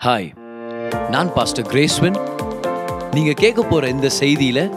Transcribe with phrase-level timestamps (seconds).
[0.00, 0.32] Hi
[1.10, 2.16] நான் pastor கிரேஸ்வன்
[3.12, 4.70] நீங்க கேட்க போற இந்த செய்தியில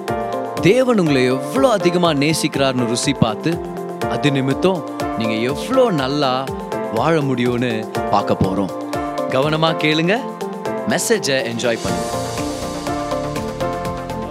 [0.61, 3.57] தேவன் உங்களை எவ்வளோ அதிகமா நேசிக்கிறார்னு ருசி பார்த்து
[4.09, 6.45] அது நிமித்தம் நீங்க எவ்வளோ நல்லா
[6.93, 8.71] வாழ முடியும்னு பார்க்க போறோம்.
[9.31, 10.19] கவனமா கேளுங்க
[10.89, 12.09] மெசேஜை என்ஜாய் பண்ணுங்க.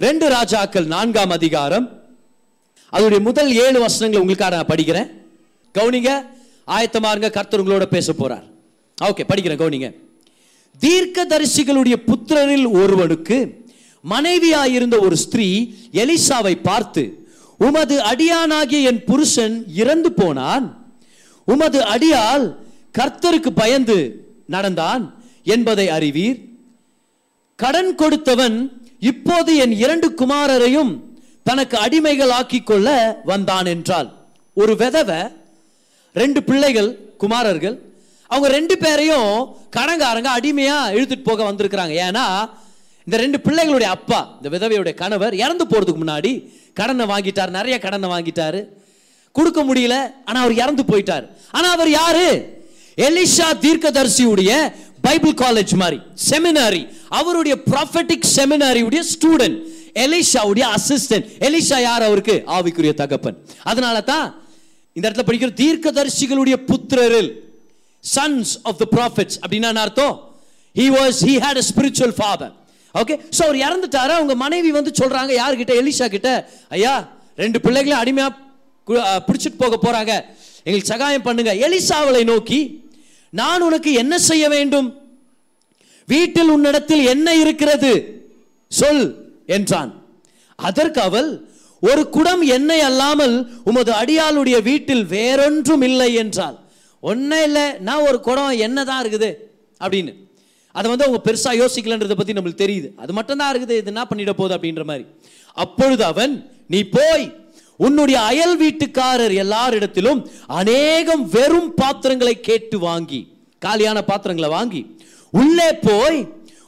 [0.00, 2.01] ரெண்டு ராஜாக்கள் நான்காம் அதிகாரம்
[2.92, 5.08] அதோடைய முதல் ஏழு வசனங்களை உங்களுக்காக நான் படிக்கிறேன்.
[5.78, 6.10] கவுனிங்க
[6.66, 8.44] ஆயத்தமா இருங்க கர்த்தர் உங்களோட பேச போறார்.
[9.04, 9.94] ஓகே படிக்கிறேன் கவுனிங்க.
[10.78, 13.38] தீர்க்க தரிசிகளுடைய புத்திரரில் ஒருவனுக்கு
[14.10, 17.26] மனைவியாயிருந்த ஒரு ஸ்திரீ எலிசாவை பார்த்து
[17.58, 20.66] உமது அடியானாகிய என் புருஷன் இறந்து போனான்.
[21.44, 22.56] உமது அடியால்
[22.98, 23.98] கர்த்தருக்கு பயந்து
[24.46, 26.38] நடந்தான் என்பதை அறிவீர்.
[27.56, 28.56] கடன் கொடுத்தவன்
[29.00, 30.92] இப்போது என் இரண்டு குமாரரையும்
[31.48, 32.88] தனக்கு அடிமைகள் ஆக்கி கொள்ள
[33.24, 34.08] வந்தான் என்றால்.
[34.54, 35.20] ஒரு விதவை
[36.12, 36.90] ரெண்டு பிள்ளைகள்
[37.22, 37.76] குமாரர்கள்
[38.26, 39.30] அவங்க ரெண்டு பேரையும்
[39.76, 41.94] கடங்காரங்க அடிமையா இழுத்துட்டு போக வந்திருக்கிறாங்க.
[42.06, 42.26] ஏன்னா
[43.06, 46.32] இந்த ரெண்டு பிள்ளைகளுடைய அப்பா இந்த விதவையுடைய கணவர் இறந்து போறதுக்கு முன்னாடி
[46.74, 48.60] கடனை வாங்கிட்டார் நிறைய கடனை வாங்கிட்டாரு.
[49.32, 49.94] கொடுக்க முடியல
[50.24, 51.26] ஆனா அவர் இறந்து போயிட்டார்.
[51.50, 52.26] ஆனா அவர் யாரு?
[52.96, 55.98] எலிஷா தீர்க்கதரிசியுடைய பைபிள் காலேஜ் மாதிரி
[56.30, 56.82] செமினாரி.
[57.08, 59.58] அவருடைய ப்ராஃபட்டிக் செமினாரியுடைய ஸ்டூடெண்ட்
[60.04, 62.34] எலிஷாவுடைய அசிஸ்டன்ட் எலிஷா யார் அவருக்கு?
[62.56, 63.36] ஆவிக்குரிய தகப்பன்.
[63.70, 64.26] அதனால தான்
[64.96, 67.30] இந்த இடத்துல படிக்கிற தீர்க்கதரிசிகளுடைய புத்திரரில்
[68.04, 70.14] சன்ஸ் ஆஃப் த ப்ராஃபிட்ஸ் அப்படின்னா அர்த்தம்?
[70.76, 72.54] He was he had a spiritual father
[72.94, 74.12] okay so அவர் இறந்துட்டாரு.
[74.18, 75.72] அவங்க மனைவி வந்து சொல்றாங்க யார்கிட்ட?
[75.82, 76.30] எலிஷா கிட்ட
[76.76, 76.94] ஐயா
[77.42, 78.28] ரெண்டு பிள்ளைகளும் அடிமையா
[79.26, 80.12] பிடிச்சிட்டு போக போறாங்க.
[80.64, 81.52] எங்களுக்கு சகாயம் பண்ணுங்க.
[81.66, 82.60] எலிசாவளை நோக்கி
[83.32, 84.88] நான் உனக்கு என்ன செய்ய வேண்டும்?
[86.08, 87.92] வீட்டில் உன்னிடத்தில் என்ன இருக்கிறது?
[88.80, 89.04] சொல்.
[89.56, 89.92] என்றான்.
[90.58, 91.30] அதற்கு அவள்
[91.82, 93.36] ஒரு குடம் எண்ணெய் அல்லாமல்
[93.70, 96.58] உமது அடியாளுடைய வீட்டில் வேறொன்றும் இல்லை என்றால்
[97.02, 99.30] ஒன்றும் இல்லை நான் ஒரு குடம் எண்ணெய் தான் இருக்குது?
[99.80, 100.12] அப்படின்னு.
[100.74, 102.88] அதை வந்து அவங்க பெருசாக யோசிக்கலன்றதை பற்றி நம்மளுக்கு தெரியுது.
[103.02, 105.04] அது மட்டும்தான் இருக்குது இது என்ன பண்ணிட போகுது அப்படின்ற மாதிரி.
[105.56, 106.34] அப்பொழுது அவன்
[106.74, 107.24] நீ போய்
[107.86, 110.20] உன்னுடைய அயல் வீட்டுக்காரர் எல்லாரிடத்திலும்
[110.60, 113.20] அநேகம் வெறும் பாத்திரங்களை கேட்டு வாங்கி
[113.62, 114.82] காலியான பாத்திரங்களை வாங்கி
[115.32, 116.20] உள்ளே போய்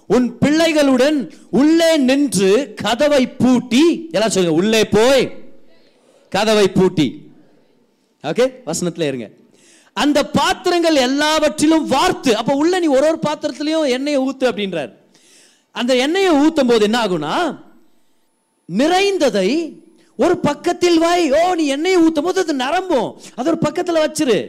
[0.06, 5.30] உன் பிள்ளைகளுடன் உள்ளே நின்று கதவை பூட்டி எல்லாம் சொல்லுங்க உள்ளே போய்
[6.28, 7.28] கதவை பூட்டி.
[8.22, 9.30] ஓகே வசனத்தில் இருங்க.
[9.92, 14.92] அந்த பாத்திரங்கள் எல்லாவற்றிலும் வார்த்து அப்ப உள்ள நீ ஒரு ஒரு பாத்திரத்திலையும் எண்ணெயை ஊத்து அப்படின்றார்.
[15.72, 17.62] அந்த எண்ணெயை ஊத்தும் போது என்ன ஆகும்னா
[18.76, 19.82] நிறைந்ததை
[20.16, 23.20] ஒரு பக்கத்தில் வாய் ஓ நீ எண்ணெயை ஊத்தும் போது அது நரம்பும்.
[23.34, 24.48] அது ஒரு பக்கத்தில் வச்சிரு.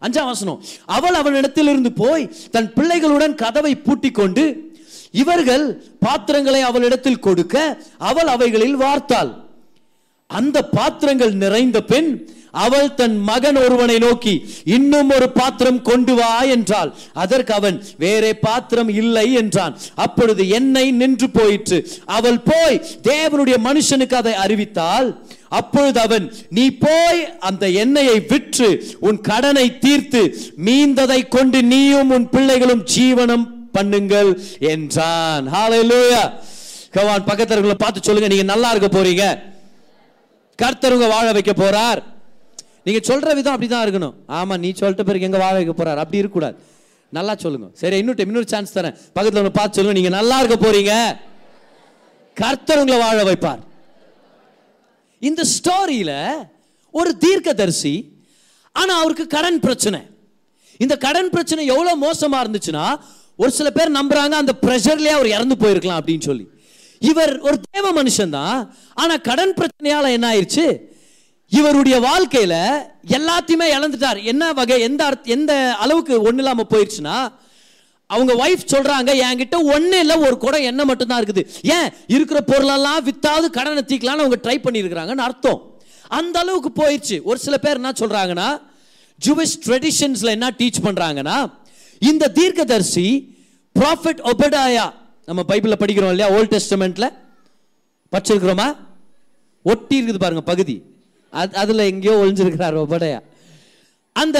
[0.00, 0.62] அஞ்சாம் வசனம்.
[0.84, 4.71] அவள் அவனிடத்திலிருந்து போய் தன் பிள்ளைகளுடன் கதவை பூட்டி கொண்டு
[5.12, 5.64] இவர்கள்
[6.00, 7.56] பாத்திரங்களை அவளிடத்தில் கொடுக்க
[7.98, 9.32] அவள் அவைகளில் வார்த்தாள்.
[10.30, 12.08] அந்த பாத்திரங்கள் நிறைந்த பெண்
[12.64, 14.32] அவள் தன் மகன் ஒருவனை நோக்கி
[14.64, 16.90] இன்னும் ஒரு பாத்திரம் கொண்டு வா என்றாள்.
[17.12, 19.76] அதற்கு அவன் வேறே பாத்திரம் இல்லை என்றான்.
[19.94, 21.78] அப்பொழுது எண்ணெய் நின்று போயிற்று.
[22.04, 25.08] அவள் போய் தேவனுடைய மனுஷனுக்கு அதை அறிவித்தாள்
[25.48, 28.68] அப்பொழுது அவன் நீ போய் அந்த எண்ணெயை விற்று
[29.00, 30.22] உன் கடனை தீர்த்து
[30.64, 33.44] மீந்ததை கொண்டு நீயும் உன் பிள்ளைகளும் ஜீவனம்
[33.74, 35.46] பண்ணுங்கள் என்றான்.
[35.48, 36.22] ஹalleluya
[36.96, 38.28] கவான் பக்கத்தர்களை பார்த்து சொல்லுங்க.
[38.28, 39.24] நீங்க நல்லா இருக்க போறீங்க.
[40.62, 42.02] கர்த்தருங்க வாழ வைக்க போறார்.
[42.84, 44.14] நீங்க சொல்ற விதம் அப்படிதான் இருக்கணும்.
[44.28, 46.02] ஆமா நீ சொல்லிட்ட பிறகு எங்க வாழ வைக்க போறார்?
[46.04, 46.56] அப்படி இருக்கக்கூடாது.
[47.08, 47.66] நல்லா சொல்லுங்க.
[47.72, 48.96] சரி இன்னொரு இன்னொரு சான்ஸ் தரேன்.
[49.16, 49.98] பக்கத்தில் உங்களை பார்த்து சொல்லுங்க.
[50.00, 50.94] நீங்க நல்லா இருக்க போறீங்க.
[52.34, 53.62] கர்த்தர் உங்களை வாழ வைப்பார்.
[55.18, 56.12] இந்த ஸ்டோரியில
[56.90, 57.94] ஒரு தீர்க்கதரிசி
[58.72, 60.00] ஆனா அவருக்கு கடன் பிரச்சனை.
[60.78, 62.86] இந்த கடன் பிரச்சனை எவ்வளவு மோசமா இருந்துச்சுன்னா
[63.36, 66.46] ஒரு சில பேர் நம்புறாங்க அந்த ப்ரெஷர்லேயே அவர் இறந்து போயிருக்கலாம் அப்படின்னு சொல்லி.
[66.98, 70.78] இவர் ஒரு தேவ மனுஷன் தான் ஆனால் கடன் பிரச்சனையால என்ன ஆயிடுச்சு
[71.48, 72.54] இவருடைய வாழ்க்கையில
[73.10, 74.24] எல்லாத்தையுமே இழந்துட்டார்.
[74.24, 77.32] என்ன வகை எந்த அர்த்த- எந்த அளவுக்கு ஒன்றும் இல்லாமல் போயிடுச்சுன்னா
[78.06, 81.46] அவங்க ஒய்ஃப் சொல்றாங்க என்கிட்ட ஒண்ணு இல்ல ஒரு குடம் எண்ணெய் மட்டும் தான் இருக்குது.
[81.62, 81.90] ஏன்?
[82.06, 85.80] இருக்கிற பொருளெல்லாம் வித்தாவது கடனை தீக்கலாம்னு அவங்க ட்ரை பண்ணியிருக்கிறாங்கன்னு அர்த்தம்.
[86.08, 88.62] அந்த அளவுக்கு போயிடுச்சு ஒரு சில பேர் என்ன சொல்றாங்கன்னா
[89.26, 91.52] ஜூவிஷ் ட்ரெடிஷன்ஸ்ல என்ன டீச் பண்றாங்கன்னா
[92.10, 93.06] இந்த தீர்க்கதரிசி
[93.76, 94.86] ப்ராஃபிட் ஒபடாயா
[95.28, 96.28] நம்ம பைபிளில் படிக்கிறோம் இல்லையா?
[96.36, 97.08] ஓல்ட் டெஸ்டமெண்ட்டில்
[98.12, 98.68] படிச்சிருக்கிறோமா?
[99.64, 100.76] ஒட்டி இருக்குது பாருங்க பகுதி.
[101.32, 103.20] அது அதில் எங்கேயோ ஒளிஞ்சிருக்கிறார் ஒபடாயா
[104.16, 104.38] அந்த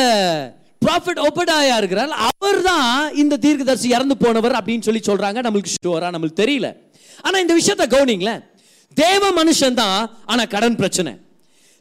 [0.85, 2.13] ப்ராஃபிட் ஒபடாயா இருக்கிறார்.
[2.29, 2.89] அவர் தான்
[3.23, 6.69] இந்த தீர்க்கதரிசி இறந்து போனவர் அப்படின்னு சொல்லி சொல்கிறாங்க நம்மளுக்கு ஷுவராக நம்மளுக்கு தெரியல.
[7.25, 8.43] ஆனால் இந்த விஷயத்தை கவனிங்களேன்.
[8.97, 9.99] தேவ மனுஷன் தான்
[10.33, 11.13] ஆனால் கடன் பிரச்சனை.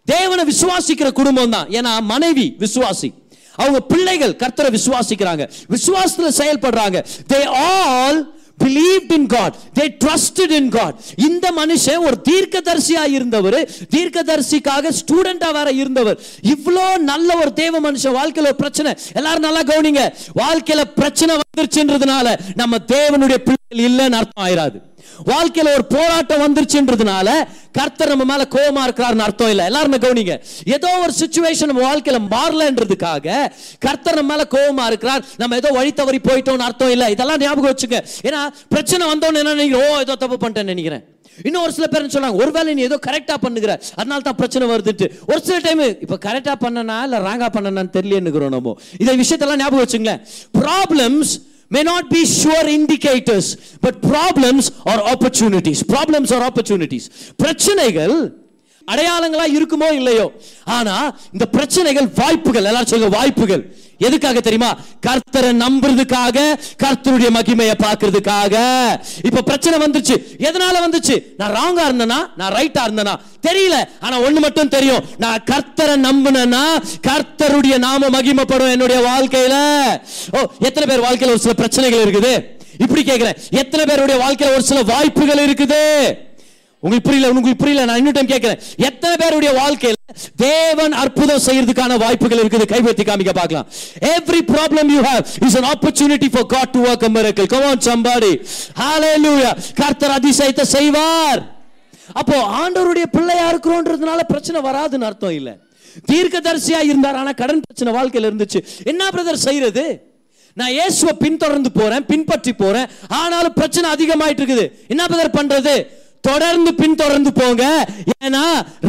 [0.07, 1.67] தேவனை விசுவாசிக்கிற குடும்பம் தான்.
[1.77, 3.09] ஏன்னா மனைவி விசுவாசி.
[3.56, 5.50] அவங்க பிள்ளைகள் கர்த்தரை விசுவாசிக்கிறாங்க.
[5.69, 7.06] விசுவாசத்துல செயல்படுறாங்க.
[7.33, 13.69] They all believed in God they trusted in God இந்த மனுஷன் ஒரு தீர்க்கதரிசியா இருந்தவர்.
[13.95, 16.19] தீர்க்கதரிசிக்காக ஸ்டூடெண்டா வேற இருந்தவர்.
[16.42, 18.15] இவ்வளோ நல்ல ஒரு தேவ மனுஷன்.
[18.15, 18.94] வாழ்க்கையில ஒரு பிரச்சனை.
[19.13, 20.13] எல்லாரும் நல்லா கவனிங்க.
[20.36, 24.90] வாழ்க்கையில பிரச்சனை வந்துருச்சுன்றதுனால நம்ம தேவனுடைய பிள்ளைகள் இல்லைன்னு அர்த்தம் ஆயிராது.
[25.31, 27.30] வாழ்க்கையில ஒரு போராட்டம் வந்துருச்சுன்றதுனால
[27.77, 29.65] கர்த்தர் நம்ம மேல கோவமா இருக்கிறாருன்னு அர்த்தம் இல்லை.
[29.65, 30.36] எல்லாருமே கவனிங்க.
[30.75, 33.38] ஏதோ ஒரு சுச்சுவேஷன் நம்ம வாழ்க்கையில மாறலன்றதுக்காக
[33.86, 35.24] கர்த்தர் நம்ம மேல கோவமா இருக்கிறார்.
[35.38, 37.07] நம்ம ஏதோ வழி தவறி போயிட்டோம்னு அர்த்தம் இல்லை.
[37.15, 41.06] இதெல்லாம் ஞாபகம் வச்சுங்க ஏன்னா பிரச்சனை வந்தோன்னு என்ன நினைக்கிறோம் ஓ ஏதோ தப்பு பண்ணிட்டேன்னு நினைக்கிறேன்.
[41.44, 42.39] இன்னும் ஒரு சில பேர் சொல்றாங்க?
[42.44, 43.71] ஒருவேளை நீ ஏதோ கரெக்டா பண்ணுகிற.
[43.95, 48.75] அதனால தான் பிரச்சனை வருதுட்டு ஒரு சில டைம் இப்ப கரெக்டா பண்ணனா இல்ல ராங்கா பண்ணனான்னு தெரியலன்னுக்கிறோம் நம்ம.
[49.03, 50.21] இதை விஷயத்தெல்லாம் ஞாபகம் வச்சுங்களேன்.
[50.59, 51.31] Problems
[51.70, 58.39] may not be sure indicators but problems are opportunities problems are opportunities பிரச்சனைகள்
[58.87, 60.31] அடையாளங்களா இருக்குமோ இல்லையோ?
[60.63, 63.75] ஆனா இந்த பிரச்சனைகள் வாய்ப்புகள் எல்லாரும் சொல்லுங்க வாய்ப்புகள்.
[63.97, 64.77] எதுக்காக தெரியுமா?
[65.07, 68.55] கர்த்தரை நம்புறதுக்காக கர்த்தருடைய மகிமையை பார்க்கறதுக்காக.
[69.23, 71.23] இப்ப பிரச்சனை வந்துச்சு எதனால வந்துச்சு?
[71.37, 72.19] நான் ராங்கா இருந்தனா?
[72.35, 73.15] நான் ரைட்டா இருந்தனா?
[73.47, 73.73] தெரியல.
[73.99, 75.03] ஆனா ஒண்ணு மட்டும் தெரியும்.
[75.17, 76.63] நான் கர்த்தரை நம்பினா
[77.07, 79.55] கர்த்தருடைய நாம மகிமைப்படும் என்னுடைய வாழ்க்கையில.
[80.31, 82.45] ஓ எத்தனை பேர் வாழ்க்கையில ஒரு சில பிரச்சனைகள் இருக்குது?
[82.77, 86.13] இப்படி கேட்கிறேன் எத்தனை பேருடைய வாழ்க்கையில ஒரு சில வாய்ப்புகள் இருக்குது?
[86.83, 88.59] உங்களுக்கு புரியல உங்களுக்கு புரியல நான் இன்னும் டைம் கேட்கிறேன்.
[88.89, 89.97] எத்தனை பேருடைய வாழ்க்கையில
[90.45, 92.65] தேவன் அற்புதம் செய்யறதுக்கான வாய்ப்புகள் இருக்குது?
[92.73, 93.67] கைப்பற்றி காமிக்க பார்க்கலாம்.
[94.13, 97.47] Every problem you have is an opportunity for God to work a miracle.
[97.53, 98.33] Come on somebody.
[98.83, 99.53] Hallelujah.
[99.81, 101.41] கர்த்தர் அதிசயத்தை செய்வார்.
[102.19, 105.49] அப்போ ஆண்டவருடைய பிள்ளையா இருக்கிறோன்றதுனால பிரச்சனை வராதுன்னு அர்த்தம் இல்ல.
[106.09, 108.59] தீர்க்கதரிசியா இருந்தார் ஆனா கடன் பிரச்சனை வாழ்க்கையில இருந்துச்சு.
[108.91, 109.85] என்ன பிரதர் செய்யறது?
[110.59, 112.87] நான் இயேசுவை பின்தொடர்ந்து போறேன் பின்பற்றி போறேன்
[113.21, 114.65] ஆனாலும் பிரச்சனை அதிகமாயிட்டு இருக்குது.
[114.93, 115.75] என்ன பிரதர் பண்றது?
[116.27, 117.63] தொடர்ந்து பின்தொடர்ந்து போங்க.
[118.25, 118.44] ஏன்னா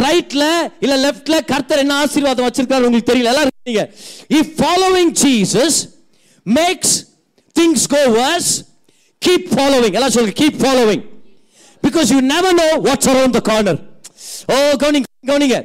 [0.05, 0.45] ரைட்ல
[0.85, 3.33] இல்ல லெஃப்ட்ல கர்த்தர் என்ன ஆசீர்வாதம் வச்சிருக்காரு உங்களுக்கு தெரியல.
[3.33, 3.85] எல்லாரும் இருக்கீங்க
[4.39, 5.79] if following Jesus
[6.47, 6.97] makes
[7.57, 8.53] things go worse
[9.23, 11.05] keep following எல்லாம் சொல்லுங்க keep following
[11.87, 13.81] because you never know what's around the corner
[14.53, 15.59] ஓ கவனிங்க கவனிங்க.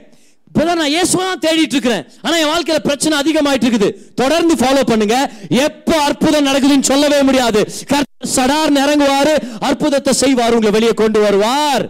[0.47, 3.89] இப்பதான் நான் இயேசுவை தான் தேடிட்டு இருக்கிறேன் ஆனால் என் வாழ்க்கையில் பிரச்சனை அதிகமாயிட்டு இருக்குது
[4.21, 5.17] தொடர்ந்து ஃபாலோ பண்ணுங்க.
[5.65, 7.61] எப்போ அற்புதம் நடக்குதுன்னு சொல்லவே முடியாது.
[7.91, 9.33] கர்த்தர் சடார்னு இறங்குவாரு.
[9.69, 10.55] அற்புதத்தை செய்வார்.
[10.57, 11.85] உங்களை வெளியே கொண்டு வருவார்.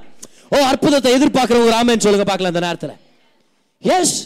[0.56, 2.95] ஓ அற்புதத்தை எதிர்பார்க்குறவங்க ராமன் சொல்லுங்க பார்க்கலாம் அந்த நேரத்தில்.
[3.83, 4.18] எஸ்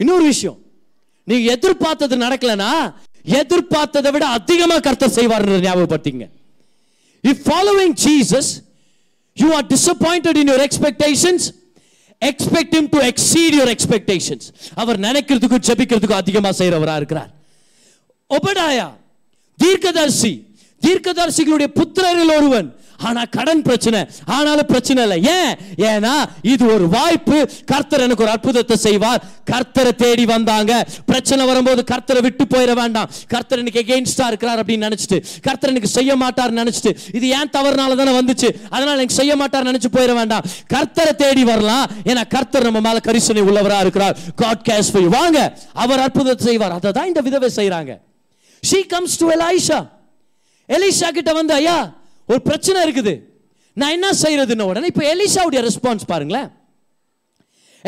[0.00, 0.58] இன்னொரு விஷயம்.
[1.28, 2.72] நீங்க எதிர்பார்த்தது நடக்கலனா
[3.40, 6.26] எதிர்பார்த்ததை விட அதிகமா கர்த்தர் செய்வார் ஞாபகப்படுத்திங்க.
[7.30, 8.50] If following Jesus
[9.36, 11.46] you are disappointed in your expectations
[12.20, 13.68] expect him to exceed your
[14.74, 17.30] அவர் நினைக்கிறதுக்கும் ஜெபிக்கிறதுக்கும் அதிகமாக செய்கிறவராக இருக்கிறார்.
[18.30, 18.88] ஒபடாயா
[19.58, 20.32] தீர்க்கதர்சி
[20.80, 24.00] தீர்க்கதர்சிகளுடைய புத்திரரில் ஒருவன் ஆனா கடன் பிரச்சனை.
[24.24, 25.18] ஆனாலும் பிரச்சனை இல்லை.
[25.36, 25.52] ஏன்?
[25.76, 27.50] ஏன்னா இது ஒரு வாய்ப்பு.
[27.66, 29.22] கர்த்தர் எனக்கு ஒரு அற்புதத்தை செய்வார்.
[29.50, 30.86] கர்த்தரை தேடி வந்தாங்க.
[31.06, 33.10] பிரச்சனை வரும்போது கர்த்தரை விட்டு போயிட வேண்டாம்.
[33.28, 38.20] கர்த்தர் எனக்கு எகெயின்ஸ்டா இருக்கிறார் அப்படின்னு நினைச்சிட்டு கர்த்தர் எனக்கு செய்ய மாட்டார் நினைச்சிட்டு இது ஏன் தவறுனால தானே
[38.20, 38.48] வந்துச்சு?
[38.70, 40.44] அதனால எனக்கு செய்ய மாட்டார் நினைச்சு போயிட வேண்டாம்.
[40.74, 41.86] கர்த்தரை தேடி வரலாம்.
[42.04, 44.16] ஏன்னா கர்த்தர் நம்ம மேல கரிசனை உள்ளவரா இருக்கிறார்.
[44.36, 46.72] காட் கேஸ் போய் வாங்க அவர் அற்புதத்தை செய்வார்.
[46.72, 47.98] அதை தான் இந்த விதவை செய்றாங்க.
[48.70, 49.80] She comes to Elisha
[50.68, 51.94] Elisha கிட்ட வந்து ஐயா
[52.30, 53.14] ஒரு பிரச்சனை இருக்குது.
[53.80, 56.48] நான் என்ன செய்யறதுன்னு உடனே இப்போ எலிஷாவுடைய ரெஸ்பான்ஸ் பாருங்களேன்.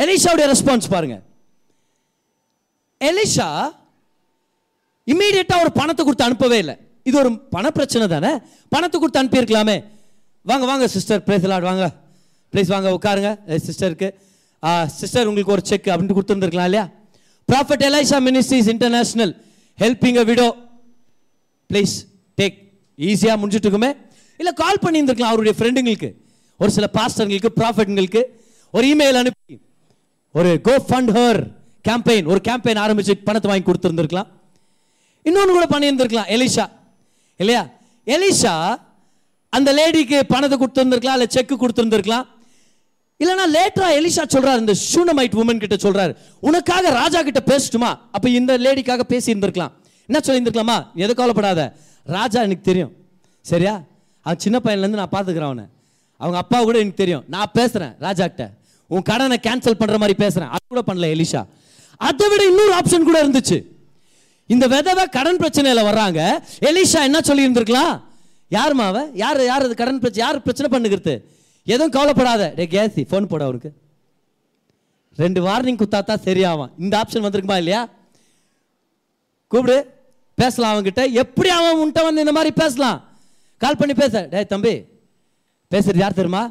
[0.03, 1.15] எலிஷாவுடைய ரெஸ்பான்ஸ் பாருங்க.
[3.09, 3.47] எலிஷா
[5.11, 6.75] இம்மீடியட்டாக ஒரு பணத்தை கொடுத்து அனுப்பவே இல்லை.
[7.09, 8.31] இது ஒரு பண பிரச்சனை தானே?
[8.73, 9.77] பணத்தை கொடுத்து அனுப்பியிருக்கலாமே.
[10.49, 11.85] வாங்க வாங்க சிஸ்டர் பிரேசலாட் வாங்க.
[12.53, 13.31] ப்ளீஸ் வாங்க உட்காருங்க.
[13.67, 14.09] சிஸ்டருக்கு
[14.99, 16.85] சிஸ்டர் உங்களுக்கு ஒரு செக் அப்படின்ட்டு கொடுத்துருந்துருக்கலாம் இல்லையா?
[17.49, 19.33] Prophet Elisha ministries international
[19.83, 20.49] helping a widow.
[21.69, 21.95] Please
[22.39, 22.57] take
[23.09, 23.91] ஈஸியாக முடிஞ்சிட்டு இருக்குமே.
[24.39, 26.09] இல்லை கால் பண்ணியிருந்துருக்கலாம் அவருடைய ஃப்ரெண்டுங்களுக்கு
[26.61, 28.21] ஒரு சில பாஸ்டர்களுக்கு ப்ராஃபட்ங்களுக்கு
[28.71, 29.55] ஒரு இமெயில் அனுப்பி.
[30.31, 31.39] ஒரு கோ ஃபண்ட் ஹர்
[31.87, 34.29] கேம்பெயின் ஒரு கேம்பெயின் ஆரம்பித்து பணத்தை வாங்கி கொடுத்துருந்துருக்கலாம்.
[35.27, 36.65] இன்னொன்று கூட பண்ணியிருந்திருக்கலாம் எலிஷா
[37.35, 37.63] இல்லையா?
[38.07, 38.53] எலிஷா
[39.49, 42.25] அந்த லேடிக்கு பணத்தை கொடுத்துருந்துருக்கலாம் இல்லை செக் கொடுத்துருந்துருக்கலாம்.
[43.19, 46.13] இல்லைனா லேட்டரா எலிஷா சொல்றாரு இந்த ஷூனமைட் உமன் கிட்ட சொல்றாரு.
[46.39, 47.89] உனக்காக ராஜா கிட்ட பேசட்டுமா?
[48.15, 49.73] அப்ப இந்த லேடிக்காக பேசி இருந்திருக்கலாம்
[50.09, 50.77] என்ன சொல்லியிருந்துருக்கலாமா?
[50.95, 51.61] எதை கவலைப்படாத.
[52.03, 52.93] ராஜா எனக்கு தெரியும்.
[53.41, 53.73] சரியா?
[54.21, 55.63] அவன் சின்ன பையன்லேருந்து நான் பார்த்துக்கிறேன் அவனை.
[56.17, 57.23] அவங்க அப்பா கூட எனக்கு தெரியும்.
[57.27, 58.49] நான் பேசுகிறேன் ராஜாக்கிட்ட.
[58.87, 61.45] உன் கடனை கேன்சல் பண்ணுற மாதிரி பேசுகிறேன் அது கூட பண்ணல எலிஷா.
[61.97, 63.63] அதை விட இன்னொரு ஆப்ஷன் கூட இருந்துச்சு.
[64.45, 66.39] இந்த விதவை கடன் பிரச்சனையில் வர்றாங்க.
[66.59, 68.01] எலிஷா என்ன சொல்லி இருந்திருக்கலாம்
[68.51, 69.09] யாருமா அவ?
[69.13, 71.23] யார் யார் அது கடன் பிரச்சனை யார் பிரச்சனை பண்ணுகிறது?
[71.63, 72.53] எதுவும் கவலைப்படாத.
[72.55, 73.73] டே கேசி ஃபோன் போட அவருக்கு
[75.15, 76.71] ரெண்டு வார்னிங் குத்தாத்தா சரியாவான்.
[76.79, 77.89] இந்த ஆப்ஷன் வந்திருக்குமா இல்லையா?
[79.47, 79.93] கூப்பிடு.
[80.35, 81.11] பேசலாம் அவன்கிட்ட.
[81.11, 83.08] எப்படி அவன் உன்ட்ட வந்து இந்த மாதிரி பேசலாம்?
[83.61, 84.21] கால் பண்ணி பேச.
[84.33, 84.73] டேய் தம்பி.
[85.71, 86.43] பேசுறது யார் தெரியுமா?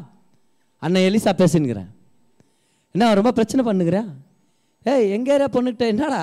[0.82, 1.90] அண்ணன் எலிசா பேசுனுங்கிறேன்
[2.94, 4.10] என்ன ரொம்ப பிரச்சனை பண்ணுங்கிறேன்
[4.90, 6.22] ஏய் எங்கள் ஏரியா பொண்ணுகிட்ட என்னடா?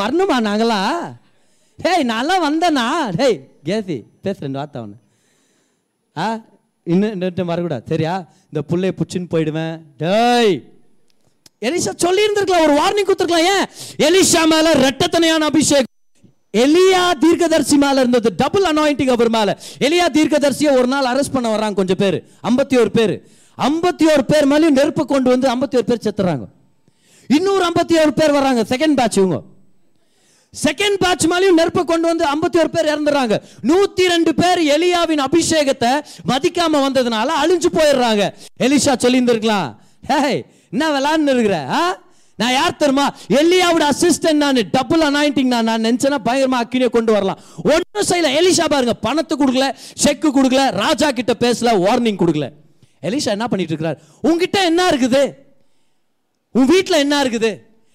[0.00, 0.80] வரணுமா நாங்களா
[1.78, 2.86] ஏய் நான்லாம் வந்தேண்ணா
[3.20, 4.98] டேய் கேசி பேசுகிறேன் வார்த்தை அவனை.
[6.16, 6.26] ஆ
[6.92, 7.84] இன்னும் இன்னும் வரக்கூடாது.
[7.88, 8.14] சரியா?
[8.50, 9.74] இந்த பிள்ளைய பிடிச்சின்னு போயிடுவேன்.
[9.96, 10.54] டேய்.
[11.60, 12.64] எலிஷா சொல்லியிருந்திருக்கலாம்.
[12.66, 13.48] ஒரு வார்னிங் கொடுத்துருக்கலாம்.
[13.54, 13.66] ஏன்?
[14.06, 15.92] எலிஷா மேலே ரெட்டத்தனையான அபிஷேகம்.
[16.56, 18.32] எலியா தீர்க்கதரிசி மேல இருந்தது.
[18.36, 19.58] டபுள் அனாயிண்டிங் அவர் மேல.
[19.80, 22.24] எலியா தீர்க்கதர்சியை ஒரு நாள் அரெஸ்ட் பண்ண வர்றாங்க கொஞ்சம் பேர்.
[22.48, 23.22] ஐம்பத்தி ஒரு பேர்.
[23.58, 26.44] ஐம்பத்தி ஒரு பேர் மேலேயும் நெருப்பு கொண்டு வந்து ஐம்பத்தி ஒரு பேர் செத்துறாங்க.
[27.28, 28.62] இன்னொரு ஐம்பத்தி ஒரு பேர் வர்றாங்க.
[28.68, 29.40] செகண்ட் பேட்ச் இவங்க.
[30.64, 33.38] செகண்ட் பேட்ச் மேலேயும் நெருப்பை கொண்டு வந்து ஐம்பத்தி ஒரு பேர் இறந்துறாங்க.
[33.62, 38.28] நூத்தி ரெண்டு பேர் எலியாவின் அபிஷேகத்தை மதிக்காம வந்ததுனால அழிஞ்சு போயிடுறாங்க.
[38.60, 39.76] எலிஷா சொல்லியிருந்திருக்கலாம்.
[40.08, 41.98] ஹேய் என்ன விளாண்டு இருக்கிற ஆ?
[42.40, 43.06] நான் யார் தெரியுமா?
[43.40, 47.40] எலியாவோட அசிஸ்டன்ட் நான் டபுள் அனாயிண்டிங் நான் நான் நினைச்சேன்னா பயங்கரமா அக்கினியை கொண்டு வரலாம்.
[47.72, 48.30] ஒன்றும் செய்யல.
[48.40, 49.68] எலிஷா பாருங்க பணத்தை கொடுக்கல
[50.04, 52.48] செக்கு கொடுக்கல ராஜா கிட்ட பேசல வார்னிங் கொடுக்கல.
[53.08, 53.98] எலிஷா என்ன பண்ணிட்டு இருக்கிறார்?
[54.20, 55.22] உங்ககிட்ட என்ன இருக்குது?
[56.54, 57.50] உன் வீட்டில் என்ன இருக்குது?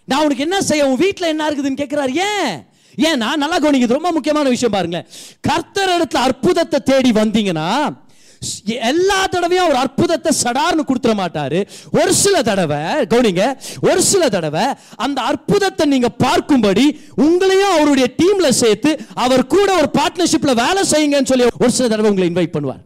[0.08, 2.54] நான் உனக்கு என்ன செய்ய உன் வீட்டில் என்ன இருக்குதுன்னு கேட்குறாரு ஏன்?
[2.98, 5.08] ஏன்னா நல்லா கவனிங்க ரொம்ப முக்கியமான விஷயம் பாருங்களேன்.
[5.42, 7.68] கர்த்தர் இடத்துல அற்புதத்தை தேடி வந்தீங்கன்னா
[8.88, 11.60] எல்லா தடவையும் அவர் அற்புதத்தை சடார்னு கொடுத்துட மாட்டாரு
[12.00, 12.82] ஒரு சில தடவை
[13.12, 13.46] கவுனிங்க
[13.90, 14.66] ஒரு சில தடவை
[15.00, 16.86] அந்த அற்புதத்தை நீங்க பார்க்கும்படி
[17.26, 18.94] உங்களையும் அவருடைய டீம்ல சேர்த்து
[19.26, 22.82] அவர் கூட ஒரு பார்ட்னர்ஷிப்ல வேலை செய்யுங்கன்னு சொல்லி ஒரு சில தடவை உங்களை இன்வைட் பண்ணுவார்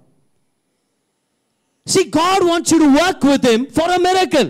[1.88, 4.48] See, God wants you to work with Him for a miracle.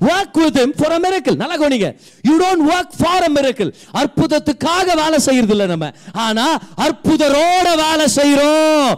[0.00, 1.36] Work with him for a miracle.
[1.42, 1.88] நல்லா கவனிங்க.
[2.28, 3.70] You don't work for a miracle.
[4.00, 5.88] அற்புதத்துக்காக வேலை செய்யறது இல்லை நம்ம.
[6.26, 6.46] ஆனா
[6.86, 8.90] அற்புதரோட வேலை செய்யறோம்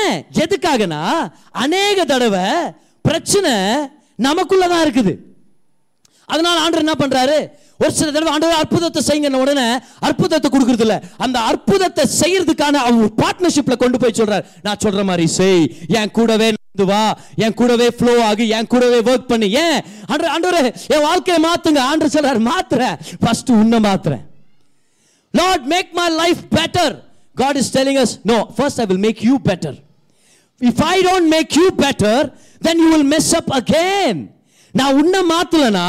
[0.00, 0.14] ஏன்?
[0.44, 1.02] எதுக்காகனா
[1.64, 2.46] அநேக தடவை
[3.04, 3.52] பிரச்சனை
[4.18, 5.12] நமக்குள்ள தான் இருக்குது.
[6.28, 7.38] அதனால ஆண்டவர் என்ன பண்றாரு
[7.80, 9.66] ஒரு சில தடவை ஆண்டவர் அற்புதத்தை செய்யுங்க உடனே
[10.08, 15.64] அற்புதத்தை கொடுக்கறது இல்ல அந்த அற்புதத்தை செய்யறதுக்கான அவங்க பார்ட்னர்ஷிப்ல கொண்டு போய் சொல்றாரு நான் சொல்ற மாதிரி செய்
[16.00, 17.18] என் கூடவே நடந்து வா.
[17.36, 18.48] என் கூடவே ஃப்ளோ ஆகி.
[18.48, 19.46] என் கூடவே ஒர்க் பண்ணு.
[19.64, 19.80] ஏன்?
[20.06, 21.80] ஆண்டவர் ஆண்டவரே என் வாழ்க்கையை மாத்துங்க.
[21.90, 22.96] ஆண்டவர் சொல்றார் மாத்துறேன்.
[23.22, 24.24] ஃபர்ஸ்ட் உன்னை மாத்துறேன்.
[25.30, 26.94] Lord make my life better
[27.34, 29.76] God is telling us no first I will make you better
[30.60, 32.24] if I don't make you better
[32.66, 34.20] then you will mess up again
[34.80, 35.86] நான் உன்னை மாத்தலனா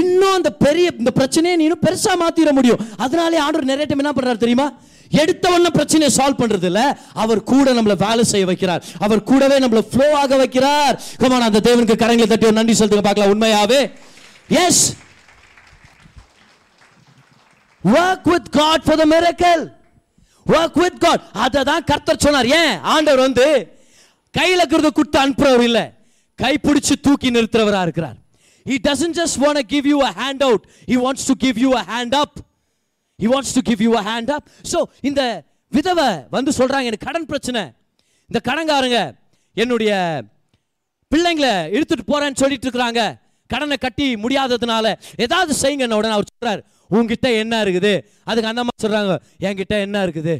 [0.00, 2.80] இன்னும் அந்த பெரிய இந்த பிரச்சனையை நீ இன்னும் பெருசா மாத்திட முடியும்.
[2.96, 4.66] அதனாலே ஆண்டவர் நிறைய டைம் என்ன பண்றாரு தெரியுமா?
[5.10, 8.82] எடுத்தவொன்னே பிரச்சனையை சால்வ் பண்றது இல்ல அவர் கூட நம்மள வேலை செய்ய வைக்கிறார்.
[8.98, 11.00] அவர் கூடவே நம்மள ஃப்ளோ ஆக வைக்கிறார்.
[11.18, 13.02] கமான் அந்த தேவனுக்கு கரங்களை தட்டி ஒரு நன்றி செலுத்துங்க.
[13.02, 13.92] பார்க்கலாம் உண்மையாவே.
[14.48, 14.96] Yes
[17.84, 19.72] work with God for the miracle
[20.46, 22.46] work with God அதை தான் கர்த்தர் சொன்னார்.
[22.46, 22.80] ஏன்?
[22.80, 23.78] ஆண்டவர் வந்து
[24.32, 25.90] கையில் இருக்கிறத கொடுத்து அனுப்புறவர் இல்லை.
[26.34, 28.16] கை பிடிச்சு தூக்கி நிறுத்துறவராக இருக்கிறார்.
[28.64, 31.76] He doesn't just want to give you a out out he wants to give you
[31.76, 32.47] a hand up.
[33.22, 35.20] He wants to give you a hand up so இந்த
[35.76, 37.62] விதவை வந்து சொல்கிறாங்க எனக்கு கடன் பிரச்சனை.
[38.30, 38.98] இந்த கடன்காரங்க
[39.62, 39.92] என்னுடைய
[41.12, 43.02] பிள்ளைங்களை இழுத்துட்டு போகிறேன்னு சொல்லிட்டு இருக்கிறாங்க.
[43.50, 44.86] கடனை கட்டி முடியாததுனால
[45.24, 46.60] ஏதாவது செய்யுங்க உடனே அவர் சொல்கிறார்
[46.96, 47.92] உங்ககிட்ட என்ன இருக்குது?
[48.28, 49.14] அதுக்கு அந்த மாதிரி சொல்கிறாங்க
[49.46, 50.34] என்கிட்ட என்ன இருக்குது?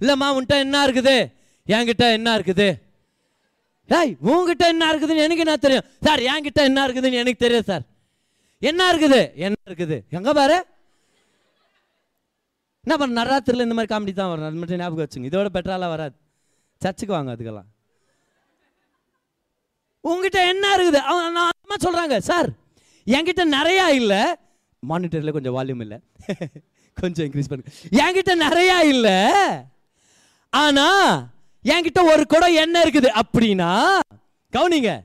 [0.00, 1.16] இல்லைம்மா உன்கிட்ட என்ன இருக்குது?
[1.66, 2.68] என்கிட்ட என்ன இருக்குது?
[3.92, 5.86] டேய் உங்ககிட்ட என்ன இருக்குதுன்னு எனக்கு என்ன தெரியும்?
[6.06, 7.84] சார் என்கிட்ட என்ன இருக்குதுன்னு எனக்கு தெரியும் சார்.
[8.62, 9.20] என்ன இருக்குது?
[9.46, 9.98] என்ன இருக்குது?
[10.18, 10.58] எங்கே பாரு
[12.88, 14.44] என்ன பண்ண நராத்திரில இந்த மாதிரி காமெடி தான் வரும்.
[14.44, 15.26] அது மட்டும் ஞாபகம் வச்சுங்க.
[15.26, 16.14] இதோட பெட்டராலாம் வராது.
[16.78, 17.66] சர்ச்சுக்கு வாங்க அதுக்கெல்லாம்.
[20.00, 20.94] உங்ககிட்ட என்ன இருக்குது?
[20.94, 22.48] அவன் நான் அம்மா சொல்றாங்க சார்
[23.06, 24.34] என்கிட்ட நிறைய இல்லை.
[24.88, 25.98] மானிட்டரில் கொஞ்சம் வால்யூம் இல்லை.
[27.00, 27.72] கொஞ்சம் இன்க்ரீஸ் பண்ணுங்க.
[27.90, 29.18] என்கிட்ட நிறைய இல்லை.
[30.50, 30.86] ஆனா
[31.64, 33.20] என்கிட்ட ஒரு குடம் என்ன இருக்குது.
[33.20, 33.98] அப்படின்னா
[34.52, 35.04] கவனிங்க.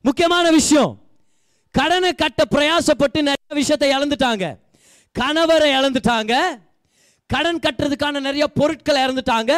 [0.00, 1.00] முக்கியமான விஷயம்.
[1.70, 4.58] கடனை கட்ட பிரயாசப்பட்டு நிறைய விஷயத்தை இழந்துட்டாங்க.
[5.18, 6.34] கணவரை இழந்துட்டாங்க.
[7.34, 9.52] கடன் கட்டுறதுக்கான நிறைய பொருட்களை இறந்துட்டாங்க.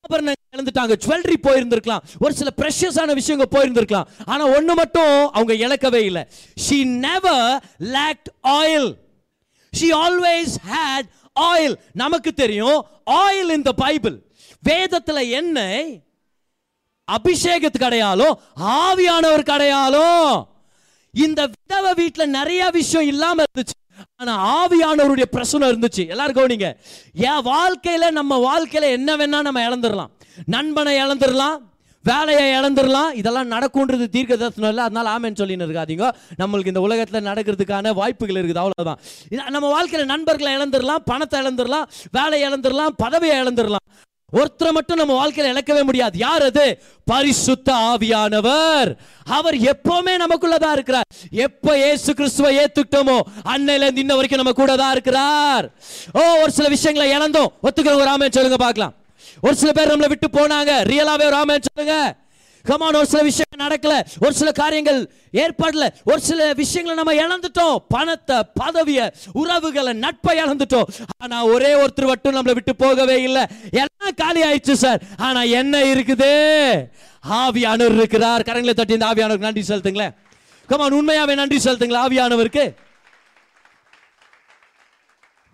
[0.00, 2.04] ஆபரணங்கள் இழந்துட்டாங்க ஜுவல்லரி போயிருந்திருக்கலாம்.
[2.18, 4.08] ஒரு சில ப்ரெஷியஸான விஷயங்க போயிருந்திருக்கலாம்.
[4.26, 6.22] ஆனா ஒண்ணு மட்டும் அவங்க இழக்கவே இல்லை.
[6.64, 8.90] She never lacked oil
[9.80, 11.08] she always had
[11.40, 14.16] oil நமக்கு தெரியும் ஆயில் இந்த பைபிள்
[14.62, 16.02] வேதத்தில் வேதத்துல எண்ணெய்
[17.08, 18.34] அபிஷேகத்துக்கு அடையாலும்
[18.78, 20.48] ஆவியானவருக்கு கடையாலும்
[21.12, 23.76] இந்த விதவை வீட்டுல நிறைய விஷயம் இல்லாம இருந்துச்சு.
[24.20, 26.08] ஆனா ஆவியானவருடைய பிரசனம் இருந்துச்சு.
[26.08, 26.68] எல்லாரும் கவனிங்க.
[27.28, 30.10] என் வாழ்க்கையில நம்ம வாழ்க்கையில என்ன வேணா நம்ம இழந்துடலாம்
[30.46, 31.56] நண்பனை இழந்துடலாம்
[32.04, 34.84] வேலையை இழந்துடலாம் இதெல்லாம் நடக்கும்ன்றது தீர்க்க தரிசனம் இல்லை.
[34.84, 36.06] அதனால ஆமேன்னு சொல்லின்னு இருக்காதீங்க.
[36.38, 38.62] நம்மளுக்கு இந்த உலகத்துல நடக்கிறதுக்கான வாய்ப்புகள் இருக்குது.
[38.62, 41.88] அவ்வளோதான் நம்ம வாழ்க்கையில நண்பர்களை இழந்துடலாம் பணத்தை இழந்துடலாம்
[42.18, 43.86] வேலையை இழந்துடலாம் பதவியை இழந்துடலாம்
[44.32, 46.18] ஒருத்தரை மட்டும் நம்ம வாழ்க்கையில் இழக்கவே முடியாது.
[46.18, 46.82] யார் அது?
[47.04, 48.96] பரிசுத்த ஆவியானவர்.
[49.24, 51.04] அவர் எப்பவுமே நமக்குள்ளதான் இருக்கிறார்.
[51.30, 55.70] எப்ப ஏசு கிறிஸ்துவை ஏத்துக்கிட்டோமோ அன்னையில இருந்து இன்ன வரைக்கும் நம்ம கூட தான் இருக்கிறார்.
[56.12, 57.52] ஓ ஒரு சில விஷயங்களை இழந்தோம்.
[57.62, 58.94] ஒத்துக்கிற ஒரு ஆமே சொல்லுங்க பார்க்கலாம்.
[59.40, 60.70] ஒரு சில பேர் நம்மளை விட்டு போனாங்க.
[60.92, 62.16] ரியலாவே ஒரு ஆமே சொல்லுங்க.
[62.62, 64.04] கமான் ஒரு சில விஷயங்கள் நடக்கல.
[64.20, 65.88] ஒரு சில காரியங்கள் ஏற்படல.
[66.04, 67.76] ஒரு சில விஷயங்களை நம்ம இழந்துட்டோம்.
[67.88, 70.82] பணத்தை பதவியை உறவுகளை நட்பை இழந்துட்டோம்.
[71.18, 73.44] ஆனா ஒரே ஒருத்தர் மட்டும் நம்மளை விட்டு போகவே இல்லை.
[73.70, 75.02] எல்லாம் காலி ஆயிடுச்சு சார்.
[75.16, 76.84] ஆனா என்ன இருக்குது?
[77.30, 78.40] ஆவியானவர் இருக்கிறார்.
[78.40, 80.14] கரங்களை தட்டி இந்த ஆவியானவருக்கு நன்றி செலுத்துங்களேன்.
[80.66, 82.04] கமான் உண்மையாவே நன்றி செலுத்துங்களேன்.
[82.08, 82.74] ஆவியானவருக்கு.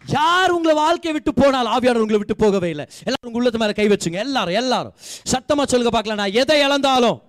[0.06, 2.86] யார் உங்களை வாழ்க்கையை விட்டு போனால் ஆவியானவர் உங்களை விட்டு போகவே இல்லை.
[2.98, 4.18] எல்லாரும் உங்க உள்ளத்து மேல கை வச்சுங்க.
[4.26, 4.94] எல்லாரும் எல்லாரும்.
[5.32, 7.22] சத்தமா சொல்லுங்க பார்க்கலாம் நான் எதை இழந்தாலும்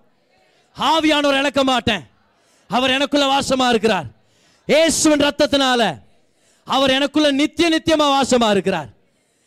[0.77, 2.03] ஆவியானவர் இழக்க மாட்டேன்.
[2.67, 4.05] அவர் எனக்குள்ள வாசமா இருக்கிறார்.
[4.65, 6.01] இயேசுவின் ரத்தத்தினால
[6.63, 8.89] அவர் எனக்குள்ள நித்திய நித்தியமா வாசமா இருக்கிறார்.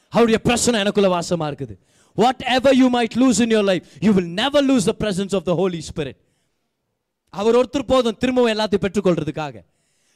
[0.09, 1.75] அவருடைய பிரச்சனை எனக்குள்ள வாசமா இருக்குது.
[2.43, 5.55] Whatever you might lose in your life you will never lose the presence of the
[5.55, 6.21] Holy Spirit
[7.31, 9.55] அவர் ஒருத்தர் போதும் திரும்பவும் எல்லாத்தையும் பெற்றுக்கொள்றதுக்காக.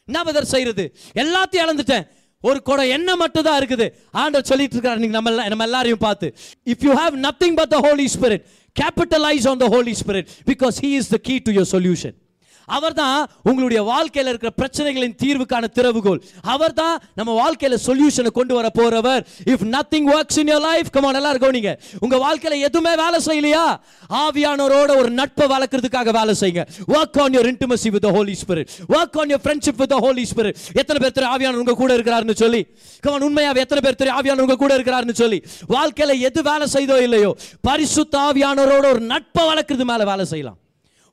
[0.06, 0.97] என்ன பதர் செய்யறது.
[1.14, 2.06] எல்லாத்தையும் இழந்துட்டேன்.
[2.49, 3.87] ஒரு குடம் என்ன மட்டும் தான் இருக்குது.
[4.23, 6.29] ஆண்டவர் சொல்லிட்டு இருக்காரு நீங்க நம்ம நம்ம எல்லாரையும் பார்த்து.
[6.73, 8.45] If you have nothing but the Holy Spirit
[8.81, 12.17] capitalize on the Holy Spirit because he is the key to your solution
[12.66, 16.23] அவர்தான் உங்களுடைய வாழ்க்கையில் இருக்கிற பிரச்சனைகளின் தீர்வுக்கான திறவுகோல்.
[16.42, 19.25] அவர்தான் நம்ம வாழ்க்கையில் சொல்யூஷனை கொண்டு வர போறவர்.
[19.44, 21.78] If nothing works in your life come on எல்லாரும் கவனிங்க.
[22.00, 23.76] உங்க வாழ்க்கையில எதுவுமே வேலை செய்யலையா?
[24.09, 26.64] ஆவியானவரோட ஒரு நட்பை வளர்க்கறதுக்காக வேலை செய்யுங்க.
[26.88, 30.99] Work on your intimacy with Holy Spirit work on your friendship with Holy Spirit எத்தனை
[31.00, 32.66] பேர் திரு ஆவியானவர் உங்க கூட இருக்கிறாருன்னு சொல்லி?
[33.00, 35.42] கமான் உண்மையாக எத்தனை பேர் திரு ஆவியானவர் உங்க கூட இருக்கிறாருன்னு சொல்லி?
[35.68, 40.59] வாழ்க்கையில எது வேலை செய்தோ இல்லையோ பரிசுத்த ஆவியானவரோட ஒரு நட்பை வளர்க்கறது மேல வேலை செய்யலாம்.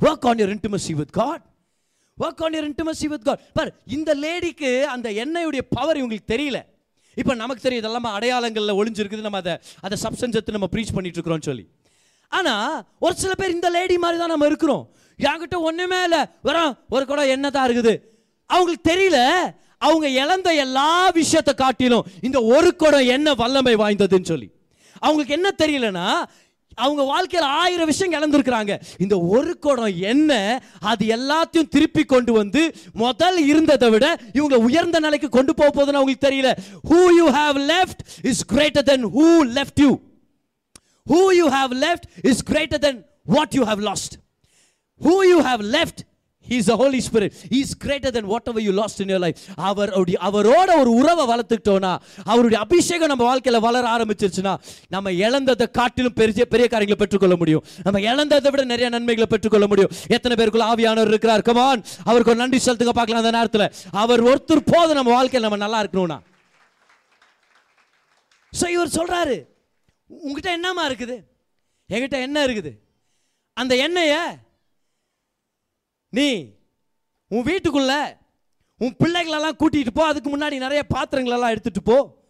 [0.01, 1.43] Work on your intimacy with God
[2.21, 6.59] work on your intimacy with God பார் இந்த லேடிக்கு அந்த எண்ணெயுடைய பவர் இவங்களுக்கு தெரியல.
[7.15, 9.27] இப்போ நமக்கு தெரியும் இதெல்லாம் அடையாளங்களில் ஒளிஞ்சிருக்குது.
[9.27, 11.65] நம்ம அதை அதை சப்ஸ்டன்ஸ் எடுத்து நம்ம ப்ரீச் பண்ணிட்டு இருக்கிறோம்னு சொல்லி.
[12.27, 14.83] ஆனால் ஒரு சில பேர் இந்த லேடி மாதிரி தான் நம்ம இருக்கிறோம்.
[15.19, 16.21] என்கிட்ட ஒன்றுமே இல்லை.
[16.43, 17.93] வரோம் ஒரு குடம் என்ன தான் இருக்குது.
[18.45, 19.19] அவங்களுக்கு தெரியல.
[19.77, 24.51] அவங்க இழந்த எல்லா விஷயத்தை காட்டிலும் இந்த ஒரு குடம் என்ன வல்லமை வாய்ந்ததுன்னு சொல்லி.
[24.99, 26.07] அவங்களுக்கு என்ன தெரியலனா
[26.75, 28.73] அவங்க வாழ்க்கையில் ஆயிரம் விஷயம் இழந்திருக்கிறாங்க.
[28.97, 30.31] இந்த ஒரு குடம் என்ன
[30.79, 32.61] அது எல்லாத்தையும் திருப்பி கொண்டு வந்து
[32.93, 36.51] முதல் இருந்ததை விட இவங்க உயர்ந்த நிலைக்கு கொண்டு போக போகுதுன்னு அவங்களுக்கு தெரியல.
[36.89, 38.01] Who you have left
[38.31, 39.91] is greater than who left you
[41.11, 43.01] who you have left is greater than
[43.35, 44.15] what you have lost
[45.01, 46.01] who you have left
[46.57, 47.31] is is the is spirit.
[47.53, 49.37] He is greater than whatever you lost in life
[49.69, 51.91] அவர் அவருடைய அவரோட ஒரு உறவை வளர்த்துக்கிட்டோம்னா
[52.31, 54.53] அவருடைய அபிஷேகம் நம்ம வாழ்க்கையில் வளர ஆரம்பிச்சிருச்சுன்னா
[54.95, 57.63] நம்ம இழந்ததை காட்டிலும் பெரிய பெரிய காரியங்களை பெற்றுக்கொள்ள முடியும்.
[57.85, 59.93] நம்ம இழந்ததை விட நிறைய நன்மைகளை பெற்றுக்கொள்ள முடியும்.
[60.15, 61.45] எத்தனை பேருக்குள்ள ஆவியானவர் இருக்கிறார்?
[61.49, 63.67] கமான் அவருக்கு ஒரு நன்றி செலுத்துங்க பார்க்கலாம் அந்த நேரத்தில்.
[64.03, 66.19] அவர் ஒருத்தர் போது நம்ம வாழ்க்கையில் நம்ம நல்லா இருக்கணும்னா.
[68.59, 69.35] ஸோ இவர் சொல்கிறாரு
[70.23, 71.17] உங்ககிட்ட என்னமா இருக்குது?
[71.93, 72.71] என்கிட்ட என்ன இருக்குது?
[73.61, 74.21] அந்த எண்ணெயை
[76.11, 76.55] நீ
[77.27, 78.17] உன் வீட்டுக்குள்ள
[78.77, 80.05] உன் பிள்ளைகளெல்லாம் கூட்டிகிட்டு போ.
[80.05, 82.23] அதுக்கு முன்னாடி நிறைய பாத்திரங்களெல்லாம் எடுத்துட்டு போ.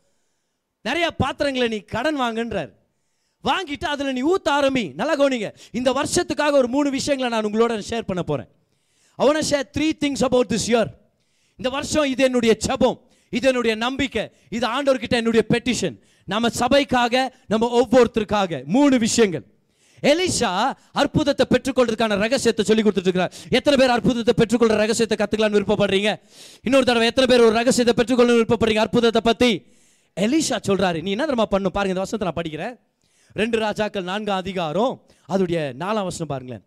[0.82, 2.72] நிறைய பாத்திரங்களை நீ கடன் வாங்குன்றார்.
[3.44, 4.94] வாங்கிட்டு அதில் நீ ஊத்த ஆரம்பி.
[4.94, 5.54] நல்லா கவனிங்க.
[5.72, 8.48] இந்த வருஷத்துக்காக ஒரு மூணு விஷயங்களை நான் உங்களோட ஷேர் பண்ண போறேன்.
[9.15, 10.89] அவனை share three things about this year
[11.58, 13.00] இந்த வருஷம் இது என்னுடைய ஜெபம்.
[13.30, 14.32] இது என்னுடைய நம்பிக்கை.
[14.50, 19.50] இது ஆண்டவர்கிட்ட என்னுடைய பெட்டிஷன் நம்ம சபைக்காக நம்ம ஒவ்வொருத்தருக்காக மூணு விஷயங்கள்.
[20.03, 20.51] எலிஷா
[21.01, 26.11] அற்புதத்தை பெற்றுக்கொள்றதுக்கான ரகசியத்தை சொல்லி கொடுத்துட்டு இருக்கிறார் எத்தனை பேர் அற்புதத்தை பெற்றுக்கொள்ற ரகசியத்தை கற்றுக்கலான்னு விருப்பப்படுறீங்க?
[26.67, 29.51] இன்னொரு தடவை எத்தனை பேர் ஒரு ரகசியத்தை பெற்றுக்கொள்ள விருப்பப்படுறீங்க அற்புதத்தை பத்தி?
[30.17, 32.73] எலிஷா சொல்றாரு நீ என்ன தரமா பண்ணும் பாருங்க இந்த வசனத்தை நான் படிக்கிறேன்.
[33.41, 34.93] ரெண்டு ராஜாக்கள் நான்கு அதிகாரம்
[35.33, 36.63] அதோடைய நாலாம் வசனம் பாருங்களேன்.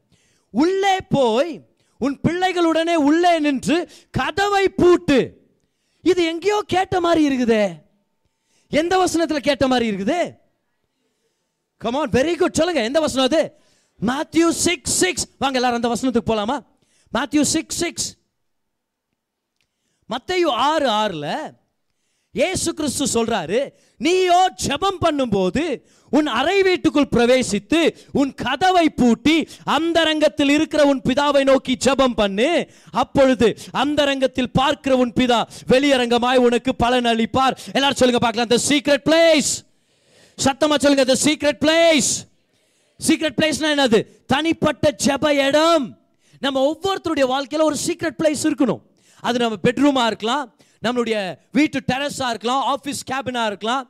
[0.54, 1.52] உள்ளே போய்
[2.00, 3.76] உன் பிள்ளைகளுடனே உள்ளே நின்று
[4.18, 5.18] கதவை பூட்டு.
[6.04, 7.64] இது எங்கேயோ கேட்ட மாதிரி இருக்குதே.
[8.80, 10.20] எந்த வசனத்தில் கேட்ட மாதிரி இருக்குது?
[11.80, 13.42] கமான் வெரி குட் சொல்லுங்க எந்த வசனம் அது?
[14.00, 16.56] மேத்யூ சிக்ஸ் சிக்ஸ் வாங்க எல்லாரும் அந்த வசனத்துக்கு போலாமா?
[17.14, 18.16] மேத்யூ சிக்ஸ் சிக்ஸ்
[20.10, 21.26] மத்தையு ஆறு ஆறுல
[22.34, 30.86] ஏசு கிறிஸ்து சொல்றாரு நீயோ ஜபம் பண்ணும்போது உன் அறை வீட்டுக்குள் பிரவேசித்து உன் கதவை பூட்டி அந்தரங்கத்தில் இருக்கிற
[30.86, 32.70] உன் பிதாவை நோக்கி ஜபம் பண்ணு.
[32.90, 37.58] அப்பொழுது அந்தரங்கத்தில் பார்க்கிற உன் பிதா வெளியரங்கமாய் உனக்கு பலன் அளிப்பார்.
[37.72, 38.50] எல்லாரும் சொல்லுங்க பார்க்கலாம்.
[38.50, 39.52] The சீக்ரெட் பிளேஸ்
[40.38, 42.10] சத்தமா சொல்லுங்க த சீக்ரெட் பிளேஸ்
[43.00, 43.98] சீக்ரெட் பிளேஸ்னா என்னது?
[44.32, 45.86] தனிப்பட்ட ஜெப இடம்.
[46.44, 48.82] நம்ம ஒவ்வொருத்தருடைய வாழ்க்கையில ஒரு சீக்ரெட் பிளேஸ் இருக்கணும்.
[49.22, 50.44] அது நம்ம பெட்ரூமா இருக்கலாம்
[50.84, 51.16] நம்மளுடைய
[51.56, 53.84] வீட்டு டெரஸா இருக்கலாம் ஆஃபீஸ் கேபினா இருக்கலாம்.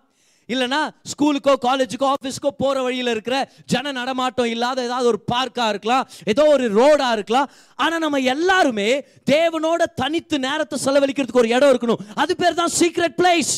[0.48, 0.80] இல்லைன்னா
[1.10, 3.36] ஸ்கூலுக்கோ காலேஜுக்கோ ஆஃபீஸ்க்கோ போகிற வழியில் இருக்கிற
[3.72, 7.48] ஜன நடமாட்டம் இல்லாத ஏதாவது ஒரு பார்க்காக இருக்கலாம் ஏதோ ஒரு ரோடாக இருக்கலாம்.
[7.84, 8.88] ஆனால் நம்ம எல்லாருமே
[9.34, 12.02] தேவனோட தனித்து நேரத்தை செலவழிக்கிறதுக்கு ஒரு இடம் இருக்கணும்.
[12.24, 13.54] அது பேர் தான் சீக்ரெட் பிளேஸ்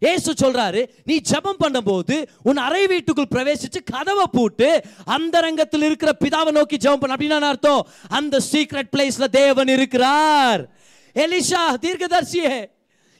[0.00, 6.50] ஏசு சொல்றாரு நீ ஜெபம் பண்ணும்போது உன் அறை வீட்டுக்குள் பிரவேசிச்சு கதவை பூட்டு அந்த ரங்கத்தில் இருக்கிற பிதாவை
[6.50, 7.16] நோக்கி ஜெபம் பண்ண.
[7.16, 7.88] அப்படின்னு அர்த்தம்?
[8.08, 10.68] அந்த சீக்ரெட் பிளேஸ்ல தேவன் இருக்கிறார்.
[11.14, 12.70] எலிஷா தீர்க்கதர்சியே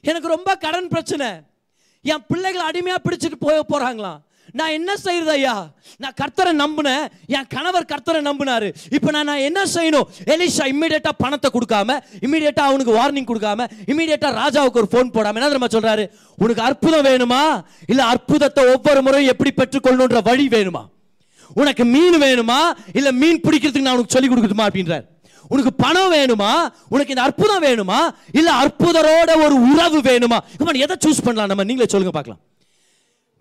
[0.00, 1.28] எனக்கு ரொம்ப கடன் பிரச்சனை.
[2.02, 4.20] என் பிள்ளைகளை அடிமையா பிடிச்சிட்டு போக போறாங்களாம்.
[4.52, 5.54] நான் என்ன செய்யறது ஐயா?
[6.02, 7.04] நான் கர்த்தரை நம்பினேன்.
[7.26, 8.68] என் கணவர் கர்த்தரை நம்பினாரு.
[8.90, 10.06] இப்போ நான் நான் என்ன செய்யணும்?
[10.24, 15.72] எலிஷா இம்மிடியட்டா பணத்தை கொடுக்காம இம்மிடியட்டா அவனுக்கு வார்னிங் கொடுக்காம இம்மிடியட்டா ராஜாவுக்கு ஒரு ஃபோன் போடாம என்ன தெரியுமா
[15.76, 16.06] சொல்றாரு?
[16.36, 17.42] உனக்கு அற்புதம் வேணுமா?
[17.86, 20.82] இல்ல அற்புதத்தை ஒவ்வொரு முறையும் எப்படி பெற்றுக்கொள்ளணுன்ற வழி வேணுமா?
[21.54, 22.60] உனக்கு மீன் வேணுமா?
[22.94, 25.06] இல்ல மீன் பிடிக்கிறதுக்கு நான் உனக்கு சொல்லி கொடுக்கணுமா அப்படின்றார்.
[25.48, 26.50] உனக்கு பணம் வேணுமா?
[26.88, 28.00] உனக்கு இந்த அற்புதம் வேணுமா?
[28.32, 30.38] இல்ல அற்புதரோட ஒரு உறவு வேணுமா?
[30.86, 31.64] எதை சூஸ் பண்ணலாம் நம்ம?
[31.64, 32.40] நீங்களே சொல்லுங்க பார்க்கலாம்.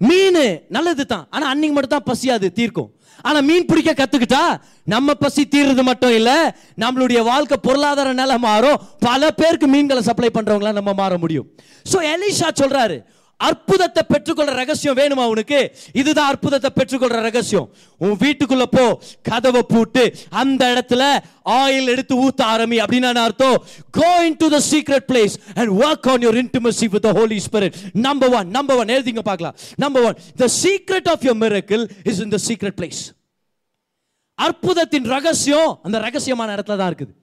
[0.08, 0.44] மீன்
[0.76, 2.90] நல்லது தான் ஆனா அன்னைக்கு மட்டும் தான் பசியாது தீர்க்கும்.
[3.28, 4.44] ஆனா மீன் பிடிக்க கத்துக்கிட்டா
[4.94, 6.32] நம்ம பசி தீர்றது மட்டும் இல்ல
[6.84, 8.82] நம்மளுடைய வாழ்க்கை பொருளாதார நிலை மாறும்.
[9.08, 11.48] பல பேருக்கு மீன்களை சப்ளை பண்றவங்களா நம்ம மாற முடியும்.
[11.92, 12.98] சோ எலிஷா சொல்றாரு
[13.48, 15.60] அற்புதத்தை பெற்றுக்கொள்ற ரகசியம் வேணுமா உனக்கு?
[16.02, 17.68] இதுதான் அற்புதத்தை பெற்றுக்கொள்ற ரகசியம்.
[17.98, 18.86] உன் வீட்டுக்குள்ள போ
[19.30, 20.04] கதவை பூட்டு
[20.42, 21.04] அந்த இடத்துல
[21.60, 22.78] ஆயில் எடுத்து ஊத்த ஆரம்பி.
[22.86, 23.58] அப்படின்னு அர்த்தம்?
[24.00, 27.76] Go in to secret place and work on your intimacy with holy holy spirit.
[28.08, 29.56] One one number எழுதிங்க பார்க்கலாம்.
[29.86, 33.02] Number one the secret of your miracle is in the secret place
[34.40, 37.14] அற்புதத்தின் ரகசியம் அந்த ரகசியமான இடத்துல தான் இருக்குது.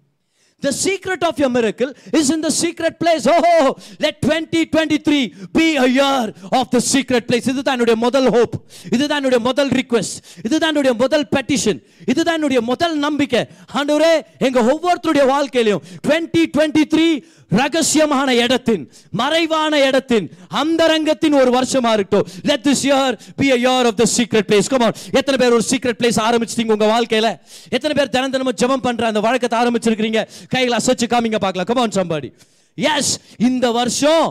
[0.62, 3.26] The secret of your miracle is in the secret place.
[3.28, 7.46] Oh, let 2023 be a year of the secret place.
[7.46, 8.54] இதுதான் என்னுடைய முதல் hope.
[8.92, 10.12] இதுதான் என்னுடைய முதல் request.
[10.44, 11.82] இதுதான் என்னுடைய முதல் petition.
[12.06, 13.46] இதுதான் என்னுடைய முதல் நம்பிக்கை.
[13.74, 20.26] ஆண்டவரே எங்க ஒவ்வொருத்தருடைய வாழ்க்கையிலும் 2023 ரகசியமான இடத்தின் மறைவான இடத்தின்
[20.60, 22.26] அந்தரங்கத்தின் ஒரு வருஷமா இருக்கட்டும்.
[22.48, 25.64] Let this year be a year of the secret place come on எத்தனை பேர் ஒரு
[25.70, 27.30] சீக்ரெட் பிளேஸ் ஆரம்பிச்சிட்டீங்க உங்க வாழ்க்கையில?
[27.76, 30.22] எத்தனை பேர் தினம் தினமும் ஜெபம் பண்ற அந்த வழக்கத்தை ஆரம்பிச்சிருக்கீங்க
[30.54, 31.70] கையில அசைச்சு காமிங்க பார்க்கலாம்.
[31.70, 32.30] கம் ஆன் சம்பாடி
[32.78, 34.26] எஸ் இந்த வருஷம்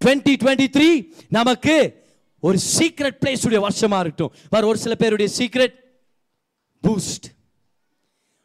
[0.00, 0.88] 2023
[1.28, 1.76] நமக்கு
[2.40, 4.32] ஒரு சீக்ரெட் பிளேஸ் உடைய வருஷமா இருக்கட்டும்.
[4.50, 5.76] வேறு ஒரு சில பேருடைய சீக்ரெட்
[6.82, 7.26] பூஸ்ட்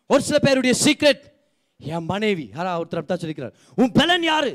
[0.10, 1.23] ஒரு சில பேருடைய சீக்ரெட்
[1.80, 3.56] என் மனைவி யாரா ஒருத்தர் அப்படித்தான் சொல்லிக்கிறார்.
[3.76, 4.52] உன் பலன் யாரு?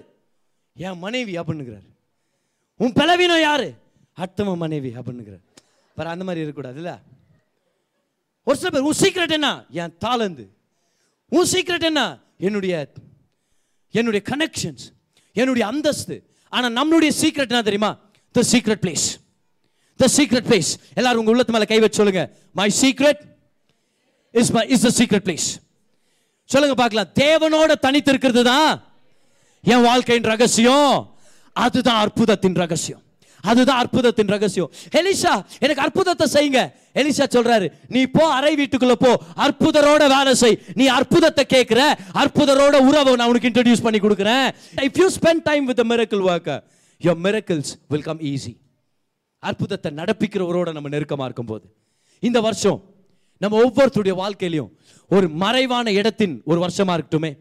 [0.76, 1.86] என் மனைவி அப்படின்னுக்கிறார்
[2.80, 3.68] உன் பலவீனம் யாரு?
[4.16, 5.44] அத்தம மனைவி அப்படின்னுக்கிறார்
[5.96, 6.92] பர அந்த மாதிரி இருக்கக்கூடாது இல்ல?
[8.46, 9.48] ஒரு சில பேர் உன் சீக்ரெட் என்ன?
[9.70, 10.44] என் தாளந்து.
[11.32, 12.02] உன் சீக்ரெட் என்ன?
[12.38, 12.74] என்னுடைய
[13.94, 14.84] என்னுடைய கனெக்ஷன்ஸ்
[15.32, 16.16] என்னுடைய அந்தஸ்து.
[16.52, 17.92] ஆனால் நம்மளுடைய சீக்ரெட் என்ன தெரியுமா?
[18.34, 19.06] The secret place
[20.00, 22.22] the secret place எல்லாரும் உங்க உள்ளத்து மேலே கை வச்சு சொல்லுங்க.
[22.52, 23.20] My secret
[24.34, 25.48] is my is the secret place
[26.52, 27.10] சொல்லுங்க பார்க்கலாம்.
[27.24, 28.82] தேவனோட தனித்து இருக்கிறது தான்
[29.72, 30.96] என் வாழ்க்கையின் ரகசியம்.
[31.52, 33.02] அதுதான் அற்புதத்தின் ரகசியம்.
[33.50, 34.70] அதுதான் அற்புதத்தின் ரகசியம்.
[34.98, 35.32] எலிஷா
[35.64, 36.60] எனக்கு அற்புதத்தை செய்யுங்க.
[37.00, 39.12] எலிஷா சொல்றாரு நீ போ அறை வீட்டுக்குள்ள போ.
[39.46, 40.58] அற்புதரோட வேலை செய்.
[40.74, 41.80] நீ அற்புதத்தை கேட்கிற
[42.22, 44.48] அற்புதரோட உறவை நான் உனக்கு இன்ட்ரடியூஸ் பண்ணி கொடுக்குறேன்.
[44.86, 46.62] If you spend time with miracle worker
[47.02, 48.54] your miracles will come easy
[49.38, 51.66] அற்புதத்தை நடப்பிக்கிறவரோட நம்ம நெருக்கமாக இருக்கும்போது.
[52.28, 52.80] இந்த வருஷம்
[53.38, 54.70] நம்ம ஒவ்வொருத்தருடைய வாழ்க்கையிலையும்
[55.08, 57.36] ஒரு மறைவான இடத்தின் ஒரு வருஷமா இருக்கட்டுமே.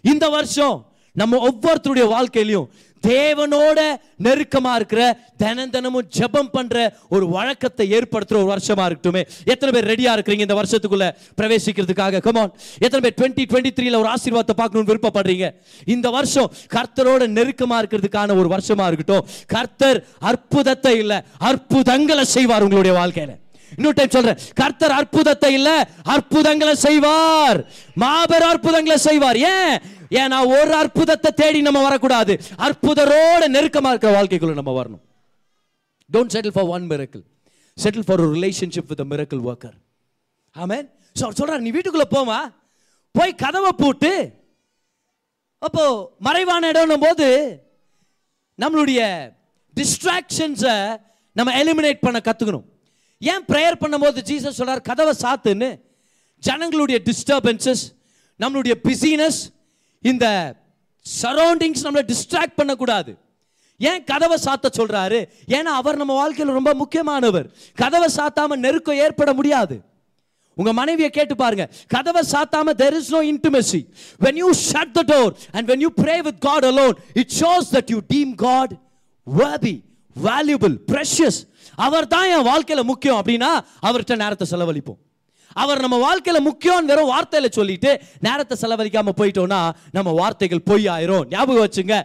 [0.00, 2.68] இந்த வருஷம் நம்ம ஒவ்வொருத்தருடைய வாழ்க்கையிலையும்
[3.02, 3.78] தேவனோட
[4.22, 9.22] நெருக்கமா இருக்கிற தினம் தினமும் ஜெபம் பண்ற ஒரு வழக்கத்தை ஏற்படுத்துற ஒரு வருஷமா இருக்கட்டுமே.
[9.44, 12.20] எத்தனை பேர் ரெடியா இருக்கிறீங்க இந்த வருஷத்துக்குள்ள பிரவேசிக்கிறதுக்காக?
[12.20, 15.54] கமான் எத்தனை பேர் டுவெண்ட்டி டுவெண்ட்டி த்ரீல ஒரு ஆசீர்வாதத்தை பார்க்கணும்னு விருப்பப்படுறீங்க?
[15.84, 19.26] இந்த வருஷம் கர்த்தரோட நெருக்கமா இருக்கிறதுக்கான ஒரு வருஷமா இருக்கட்டும்.
[19.46, 23.42] கர்த்தர் அற்புதத்தை இல்லை அற்புதங்களை செய்வார் உங்களுடைய வாழ்க்கையில.
[23.76, 24.40] இன்னொரு டைம் சொல்றேன்.
[24.60, 25.70] கர்த்தர் அற்புதத்தை இல்ல
[26.14, 27.58] அற்புதங்களை செய்வார்.
[28.02, 29.38] மாபெரும் அற்புதங்களை செய்வார்.
[29.54, 29.74] ஏன்?
[30.20, 32.34] ஏன்னா ஒரு அற்புதத்தை தேடி நம்ம வரக்கூடாது.
[32.66, 35.02] அற்புதரோட நெருக்கமா இருக்கிற வாழ்க்கைக்குள்ள நம்ம வரணும்.
[36.10, 37.24] Don't settle for one miracle
[37.76, 39.76] settle for ஒரு ரிலேஷன்ஷிப் வித் மிரக்கல் ஒர்க்கர்
[40.54, 42.38] ஆமேன் ஸோ அவர் சொல்றாரு நீ வீட்டுக்குள்ள போமா
[43.14, 44.12] போய் கதவை பூட்டு
[45.66, 45.84] அப்போ
[46.26, 47.26] மறைவான இடம்னும் போது
[48.58, 49.00] நம்மளுடைய
[49.76, 50.74] டிஸ்ட்ராக்ஷன்ஸை
[51.36, 52.66] நம்ம எலிமினேட் பண்ண கத்துக்கணும்.
[53.18, 55.80] ஏன் ப்ரேயர் பண்ணும்போது ஜீசஸ் சொல்கிறார் கதவை சாத்துன்னு?
[56.40, 57.84] ஜனங்களுடைய டிஸ்டர்பன்சஸ்
[58.40, 59.40] நம்மளுடைய பிஸினஸ்
[60.00, 60.54] இந்த
[61.22, 63.18] சரௌண்டிங்ஸ் நம்மளை டிஸ்ட்ராக்ட் பண்ணக்கூடாது.
[63.78, 65.28] ஏன் கதவை சாத்த சொல்றாரு?
[65.48, 67.50] ஏன்னா அவர் நம்ம வாழ்க்கையில் ரொம்ப முக்கியமானவர்.
[67.74, 69.80] கதவை சாத்தாம நெருக்கம் ஏற்பட முடியாது.
[70.56, 71.70] உங்க மனைவியை கேட்டு பாருங்க.
[71.86, 73.86] கதவை சாத்தாம there is no intimacy.
[74.18, 77.90] When you shut the door and when you pray with God alone it shows that
[77.90, 78.78] you deem God
[79.26, 79.82] worthy
[80.22, 81.46] valuable precious.
[81.86, 83.50] அவர் தான் என் வாழ்க்கையில் முக்கியம் அப்படின்னா
[83.88, 85.00] அவர்கிட்ட நேரத்தை செலவழிப்போம்.
[85.62, 87.90] அவர் நம்ம வாழ்க்கையில் முக்கியம் வெறும் வார்த்தையில் சொல்லிட்டு
[88.26, 89.58] நேரத்தை செலவழிக்காம போயிட்டோம்னா
[89.96, 91.96] நம்ம வார்த்தைகள் பொய் ஆயிரும் ஞாபகம் வச்சுங்க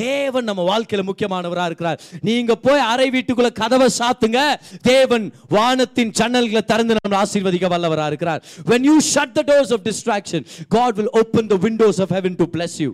[0.00, 2.00] தேவன் நம்ம வாழ்க்கையில் முக்கியமானவராக இருக்கிறார்.
[2.28, 4.40] நீங்க போய் அறை வீட்டுக்குள்ள கதவை சாத்துங்க
[4.82, 8.42] தேவன் வானத்தின் ஜன்னல்களை திறந்து நம்ம ஆசீர்வதிக்க வல்லவராக இருக்கிறார்.
[8.70, 10.42] When you shut the doors of distraction
[10.76, 12.90] god will open the windows of heaven to bless you.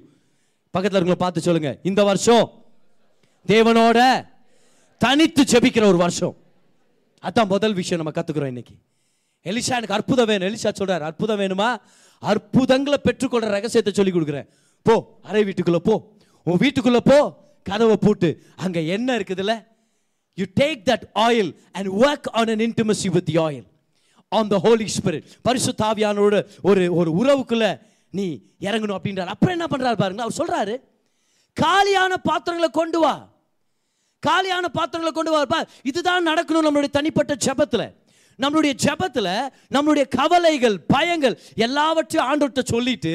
[0.74, 2.44] பக்கத்துல இருக்கவங்கள பார்த்து சொல்லுங்க இந்த வருஷம்
[3.46, 3.98] தேவனோட
[5.04, 6.34] தனித்து ஜெபிக்கிற ஒரு வருஷம்.
[7.28, 8.74] அதான் முதல் விஷயம் நம்ம கற்றுக்குறோம் இன்னைக்கு.
[9.50, 10.48] எலிஷா எனக்கு அற்புதம் வேணும்.
[10.48, 11.80] எலிஷா சொல்கிறார் அற்புதம் வேணுமா?
[12.18, 14.48] அற்புதங்களை பெற்றுக்கொள்கிற ரகசியத்தை சொல்லி கொடுக்குறேன்.
[14.82, 16.14] போ அரை வீட்டுக்குள்ளே போ.
[16.42, 17.18] உன் வீட்டுக்குள்ளே போ
[17.62, 18.42] கதவை பூட்டு.
[18.56, 19.54] அங்கே என்ன இருக்குதுல்ல?
[20.34, 23.66] You take that oil and work on an intimacy with the oil
[24.28, 27.66] on the Holy Spirit பரிசுத்தாவியானோட ஒரு ஒரு உறவுக்குள்ள
[28.10, 28.26] நீ
[28.60, 29.34] இறங்கணும் அப்படின்றார்.
[29.34, 30.74] அப்புறம் என்ன பண்ணுறாரு பாருங்க அவர் சொல்கிறாரு
[31.52, 33.14] காலியான பாத்திரங்களை கொண்டு வா.
[34.28, 37.86] காலியான பாத்திரங்களை கொண்டு வரப்பார் இதுதான் நடக்கணும் நம்மளுடைய தனிப்பட்ட ஜபத்தில்.
[38.42, 39.34] நம்மளுடைய ஜபத்தில்
[39.74, 41.34] நம்மளுடைய கவலைகள் பயங்கள்
[41.66, 43.14] எல்லாவற்றையும் ஆண்டவர்கிட்ட சொல்லிட்டு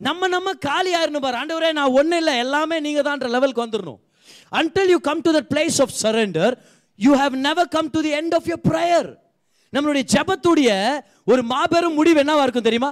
[0.00, 1.38] நம்ம நம்ம காலியாக இருந்தோம் பார்.
[1.40, 2.34] ஆண்டவரே நான் ஒன்றும் இல்லை.
[2.44, 4.00] எல்லாமே நீங்கள் தான்ன்ற லெவலுக்கு வந்துடணும்
[4.60, 6.54] until you come to the place of surrender
[6.98, 9.08] you have never come to the end of your prayer
[9.72, 10.70] நம்மளுடைய ஜபத்துடைய
[11.32, 12.90] ஒரு மாபெரும் முடிவு என்னவா இருக்கும் தெரியுமா?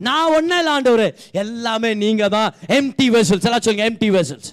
[0.00, 1.06] நான் ஒன்றும் இல்லை ஆண்டவர்.
[1.42, 4.50] எல்லாமே நீங்க தான் எம்டி வெசல்ஸ் எல்லாம் சொல்லுங்க empty vessels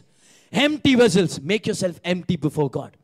[0.53, 2.95] empty vessels make yourself empty before God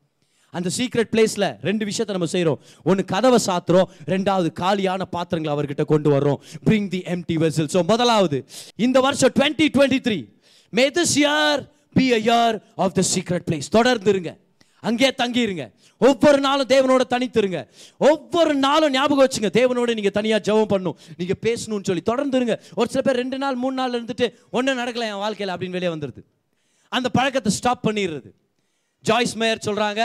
[0.54, 3.88] அந்த சீக்ரெட் பிளேஸில் ரெண்டு விஷயத்தை நம்ம செய்கிறோம் ஒன்று கதவை சாத்துறோம்.
[4.12, 6.38] ரெண்டாவது காலியான பாத்திரங்களை அவர்கிட்ட கொண்டு வர்றோம்.
[6.66, 8.38] Bring the empty vessel so முதலாவது
[8.86, 10.18] இந்த வருஷம் twenty twenty three
[10.72, 11.62] may this year
[11.98, 14.32] be a year of the secret place தொடர்ந்து இருங்க.
[14.82, 15.64] அங்கே தங்கிருங்க.
[16.00, 17.60] ஒவ்வொரு நாளும் தேவனோட தனித்திருங்க.
[18.10, 19.50] ஒவ்வொரு நாளும் ஞாபகம் வச்சுங்க.
[19.60, 20.96] தேவனோட நீங்கள் தனியாக ஜெபம் பண்ணும்.
[21.20, 24.28] நீங்கள் பேசணும்னு சொல்லி தொடர்ந்துருங்க ஒரு சில பேர் ரெண்டு நாள் மூணு நாள் இருந்துட்டு
[24.58, 26.22] ஒன்றும் நடக்கலை என் வாழ்க்கையில் அப்படின்னு வெளியே வந்துடுது
[26.92, 28.30] அந்த பழக்கத்தை ஸ்டாப் பண்ணிடுறது.
[29.04, 30.02] ஜாய்ஸ் மேயர் சொல்கிறாங்க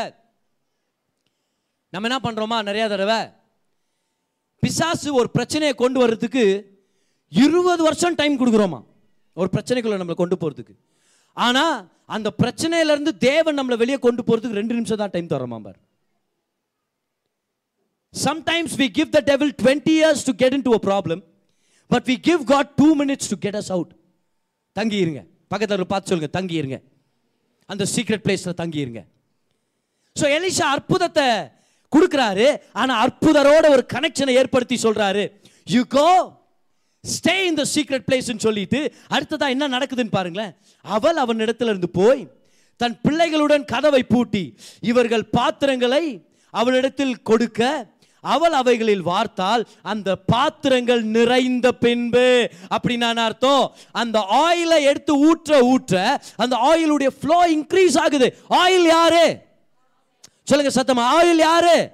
[1.93, 3.19] நம்ம என்ன பண்ணுறோமா நிறையா தடவை
[4.63, 6.43] பிசாசு ஒரு பிரச்சனையை கொண்டு வர்றதுக்கு
[7.31, 8.79] இருபது வருஷம் டைம் கொடுக்குறோமா?
[9.37, 10.75] ஒரு பிரச்சனைக்குள்ள நம்மளை கொண்டு போகிறதுக்கு
[11.37, 11.77] ஆனால்
[12.15, 15.79] அந்த பிரச்சனையிலேருந்து தேவன் நம்மளை வெளியே கொண்டு போகிறதுக்கு ரெண்டு நிமிஷம் தான் டைம் தரோமா பார்.
[18.13, 21.21] Sometimes we give the devil 20 years to get into a problem
[21.91, 23.91] but we give God two minutes to get us out
[24.75, 26.77] தங்கி இருங்க பக்கத்தில் பார்த்து சொல்லுங்க தங்கியிருங்க.
[27.69, 29.01] அந்த சீக்ரெட் பிளேஸில் தங்கியிருங்க.
[30.15, 31.27] ஸோ எலிஷா அற்புதத்தை
[31.91, 32.47] கொடுக்குறாரு.
[32.81, 35.23] ஆனால் அற்புதரோட ஒரு கனெக்ஷனை ஏற்படுத்தி சொல்கிறாரு
[35.67, 36.07] you go
[37.03, 38.79] stay in the secret பிளேஸ்ன்னு சொல்லிட்டு
[39.15, 40.53] அடுத்ததாக என்ன நடக்குதுன்னு பாருங்களேன்.
[40.85, 42.21] அவள் அவன் இடத்துல இருந்து போய்
[42.79, 44.43] தன் பிள்ளைகளுடன் கதவை பூட்டி
[44.91, 46.03] இவர்கள் பாத்திரங்களை
[46.53, 47.61] அவளிடத்தில் கொடுக்க
[48.21, 52.49] அவள் அவைகளில் வார்த்தால் அந்த பாத்திரங்கள் நிறைந்த பின்பு.
[52.75, 53.75] அப்படின்னு அர்த்தம்.
[53.91, 58.37] அந்த ஆயிலை எடுத்து ஊற்ற ஊற்ற அந்த ஆயிலுடைய ஃப்ளோ இன்க்ரீஸ் ஆகுது.
[58.49, 59.37] ஆயில் யாரு?
[60.43, 61.23] சொல்லுங்க சத்தமா.
[61.23, 61.91] ஆயில் யாரு?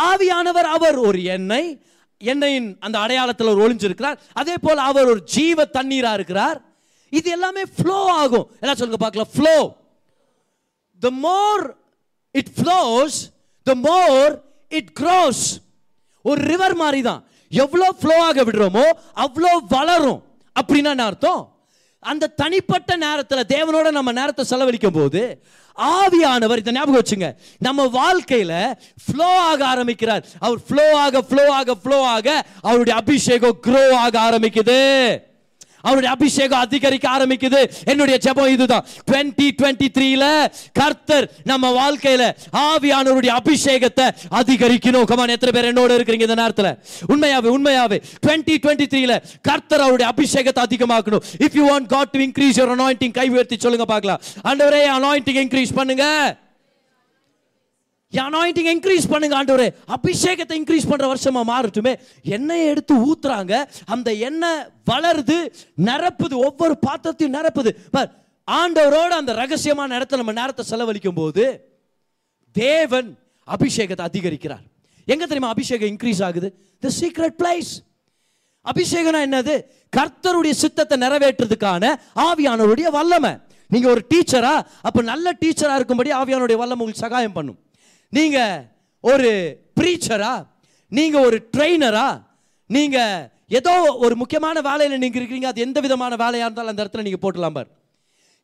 [0.00, 1.80] ஆவியானவர் அவர் ஒரு எண்ணெய்.
[2.24, 4.16] எண்ணெயின் அந்த அடையாளத்தில் ஒரு ஒளிஞ்சிருக்கிறார்.
[4.32, 6.62] அதே போல் அவர் ஒரு ஜீவ தண்ணீராக இருக்கிறார்.
[7.10, 8.50] இது எல்லாமே ஃப்ளோ ஆகும்.
[8.60, 9.28] எல்லாம் சொல்லுங்க பார்க்கலாம்.
[9.36, 9.76] Flow
[11.00, 11.76] the more
[12.30, 13.32] it flows
[13.62, 15.44] the more it grows
[16.24, 18.86] ஒரு ரிவர் மாதிரி தான் எவ்வளோ ஃப்ளோ ஆக விடுறோமோ
[19.24, 20.22] அவ்வளோ வளரும்.
[20.56, 21.42] அப்படின்னா என்ன அர்த்தம்?
[22.02, 25.22] அந்த தனிப்பட்ட நேரத்தில் தேவனோட நம்ம நேரத்தை செலவழிக்கும் போது
[25.78, 28.74] ஆவியானவர் இதை ஞாபகம் வச்சுங்க நம்ம வாழ்க்கையில்
[29.06, 30.22] ஃப்ளோ ஆக ஆரம்பிக்கிறார்.
[30.38, 32.28] அவர் ஃப்ளோ ஆக ஃப்ளோ ஆக ஃப்ளோ ஆக
[32.62, 34.80] அவருடைய அபிஷேகம் க்ரோ ஆக ஆரம்பிக்குது.
[35.86, 37.60] அவருடைய அபிஷேகம் அதிகரிக்க ஆரம்பிக்குது.
[37.92, 38.84] என்னுடைய ஜெபம் இதுதான்.
[39.10, 40.24] டுவெண்ட்டி டுவெண்ட்டி த்ரீல
[40.80, 42.24] கர்த்தர் நம்ம வாழ்க்கையில
[42.66, 44.06] ஆவியானவருடைய அபிஷேகத்தை
[44.40, 45.06] அதிகரிக்கணும்.
[45.12, 46.72] கமான் எத்தனை பேர் என்னோட இருக்கிறீங்க இந்த நேரத்தில்?
[47.12, 47.98] உண்மையாவே உண்மையாவே.
[48.26, 51.24] டுவெண்ட்டி டுவெண்ட்டி த்ரீல கர்த்தர் அவருடைய அபிஷேகத்தை அதிகமாக்கணும்.
[51.44, 54.20] If you want God to increase your anointing கை உயர்த்தி சொல்லுங்க பார்க்கலாம்.
[54.50, 56.04] அண்டவரே அனாயிண்டிங் இன்க்ரீஸ் பண்ணுங்க.
[58.12, 59.68] அனாயிண்டிங் இன்க்ரீஸ் பண்ணுங்க ஆண்டவரே.
[59.96, 61.92] அபிஷேகத்தை இன்க்ரீஸ் பண்ற வருஷமா மாறட்டுமே.
[62.36, 63.54] எண்ணெயை எடுத்து ஊத்துறாங்க.
[63.94, 65.38] அந்த எண்ணெய் வளருது
[65.88, 67.72] நிரப்புது ஒவ்வொரு பாத்திரத்தையும் நிரப்புது.
[67.94, 68.10] பார்,
[68.48, 71.44] ஆண்டவரோட அந்த ரகசியமான இடத்துல நம்ம நேரத்தை செலவழிக்கும் போது
[72.52, 73.10] தேவன்
[73.48, 74.64] அபிஷேகத்தை அதிகரிக்கிறார்.
[75.08, 76.48] எங்க தெரியுமா அபிஷேகம் இன்க்ரீஸ் ஆகுது?
[76.82, 77.72] தி சீக்ரெட் பிளேஸ்
[78.66, 79.54] அபிஷேகம்னா என்னது?
[79.96, 81.92] கர்த்தருடைய சித்தத்தை நிறைவேற்றுறதுக்கான
[82.28, 83.34] ஆவியானவருடைய வல்லமை.
[83.70, 84.54] நீங்க ஒரு டீச்சரா
[84.88, 87.58] அப்ப நல்ல டீச்சரா இருக்கும்படி ஆவியானுடைய வல்லமை உங்களுக்கு சகாயம் பண்ணும்.
[88.12, 88.38] நீங்க
[89.04, 89.30] ஒரு
[89.80, 90.34] ப்ரீச்சரா
[90.92, 92.08] நீங்க ஒரு ட்ரெயினரா
[92.70, 92.98] நீங்க
[93.58, 93.72] ஏதோ
[94.04, 97.68] ஒரு முக்கியமான வேலையில் நீங்க இருக்கிறீங்க அது எந்த விதமான வேலையா இருந்தாலும் அந்த இடத்துல நீங்க போட்டலாம் பார்.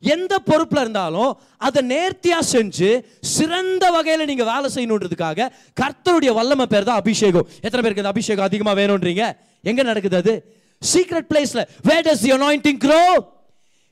[0.03, 2.89] எந்த பொறுப்பில் இருந்தாலும் அதை நேர்த்தியாக செஞ்சு
[3.35, 5.49] சிறந்த வகையில் நீங்கள் வேலை செய்யணுன்றதுக்காக
[5.81, 7.47] கர்த்தருடைய வல்லமை பேர் தான் அபிஷேகம்.
[7.61, 9.23] எத்தனை பேருக்கு இந்த அபிஷேகம் அதிகமாக வேணுன்றீங்க
[9.63, 10.33] எங்கே நடக்குது அது?
[10.81, 13.01] சீக்ரெட் பிளேஸில் where does the anointing grow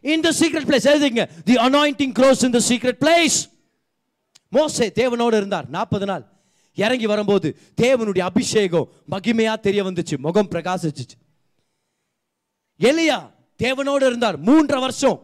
[0.03, 3.37] in the secret place எழுதிங்க the anointing grows in the secret place
[4.51, 5.69] மோசே தேவனோடு இருந்தார்.
[5.69, 6.25] நாற்பது நாள்.
[6.73, 10.17] இறங்கி வரும்போது தேவனுடைய அபிஷேகம் மகிமையா தெரிய வந்துச்சு.
[10.17, 11.17] முகம் பிரகாசிச்சுச்சு.
[12.79, 13.31] எலியா
[13.63, 14.41] தேவனோடு இருந்தார்.
[14.41, 15.23] மூன்றரை வருஷம்.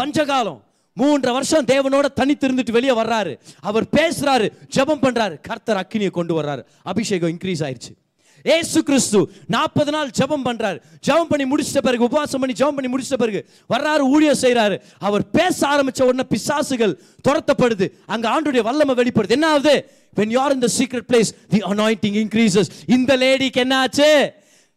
[0.00, 0.62] பஞ்சகாலம்.
[0.96, 3.40] மூன்றரை வருஷம் தேவனோட தனித்து இருந்துட்டு வெளியே வர்றாரு.
[3.60, 5.40] அவர் பேசுறாரு ஜெபம் பண்றாரு.
[5.40, 6.64] கர்த்தர் அக்கினியை கொண்டு வர்றாரு.
[6.82, 8.07] அபிஷேகம் இன்க்ரீஸ் ஆயிடுச்சு
[8.42, 10.80] ஏசு கிறிஸ்து நாற்பது நாள் ஜெபம் பண்றாரு.
[11.06, 15.68] ஜெபம் பண்ணி முடிச்சிட்ட பிறகு உபவாசம் பண்ணி ஜெபம் பண்ணி முடிச்சிட்ட பிறகு வர்றாரு ஊழியம் செய்கிறாரு அவர் பேச
[15.68, 16.98] ஆரம்பிச்ச உடனே பிசாசுகள்
[17.28, 17.90] துரத்தப்படுது.
[18.06, 19.28] அங்க ஆண்டுடைய வல்லமை வெளிப்படுது.
[19.28, 22.64] என்ன ஆகுது when you are in the secret place the anointing increases.
[22.86, 24.32] இந்த லேடிக்கு என்ன ஆச்சு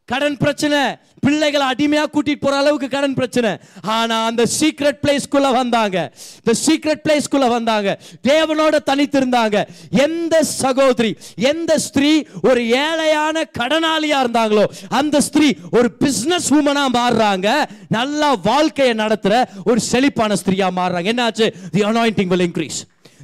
[0.05, 0.79] கடன் பிரச்சனை.
[1.25, 3.57] பிள்ளைகளை அடிமையாக கூட்டிட்டு போற அளவுக்கு கடன் பிரச்சனை.
[3.81, 5.97] ஆனா அந்த சீக்ரெட் பிளேஸ்க்குள்ள வந்தாங்க.
[6.41, 7.99] இந்த சீக்ரெட் பிளேஸ்க்குள்ள வந்தாங்க.
[8.27, 9.57] தேவனோட தனித்திருந்தாங்க
[9.89, 17.49] எந்த சகோதரி எந்த ஸ்திரீ ஒரு ஏழையான கடனாளியா இருந்தாங்களோ அந்த ஸ்திரீ ஒரு பிசினஸ் உமனா மாறுறாங்க.
[17.87, 21.11] நல்லா வாழ்க்கையை நடத்துற ஒரு செழிப்பான ஸ்திரீயா மாறுறாங்க.
[21.13, 21.47] என்னாச்சு?
[21.71, 22.81] The anointing will increase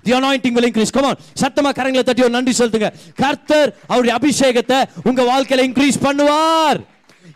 [0.08, 0.92] the anointing will increase.
[0.98, 1.16] Come on.
[1.42, 2.92] சத்தமா கரங்களை தட்டி ஒரு நன்றி செலுத்துங்க
[3.24, 6.80] கர்த்தர் அவருடைய அபிஷேகத்தை உங்க வாழ்க்கையில இன்க்ரீஸ் பண்ணுவார்.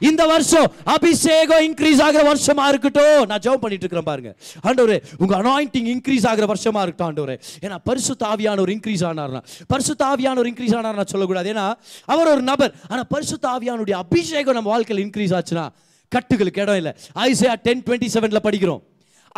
[0.09, 3.25] இந்த வருஷம் அபிஷேகம் இன்க்ரீஸ் ஆகிற வருஷமா இருக்கட்டும்.
[3.29, 4.29] நான் ஜெபம் பண்ணிட்டு இருக்கிறேன் பாருங்க.
[4.67, 7.35] ஆண்டவரே உங்க அனாயிண்டிங் இன்க்ரீஸ் ஆகிற வருஷமா இருக்கட்டும் ஆண்டவரே.
[7.65, 8.29] ஏன்னா பரிசுத்த
[8.63, 9.41] ஒரு இன்க்ரீஸ் ஆனார்னா
[9.73, 10.07] பரிசுத்த
[10.37, 11.53] ஒரு இன்க்ரீஸ் ஆனார்னா சொல்லக்கூடாது.
[11.53, 11.65] ஏன்னா
[12.05, 12.71] அவர் ஒரு நபர்.
[12.87, 15.67] ஆனா பரிசு தாவியானுடைய அபிஷேகம் நம்ம வாழ்க்கையில் இன்க்ரீஸ் ஆச்சுன்னா
[16.15, 16.93] கட்டுகளுக்கு இடம் இல்லை.
[17.27, 18.81] ஐசியா டென் டுவெண்ட்டி செவன்ல படிக்கிறோம்.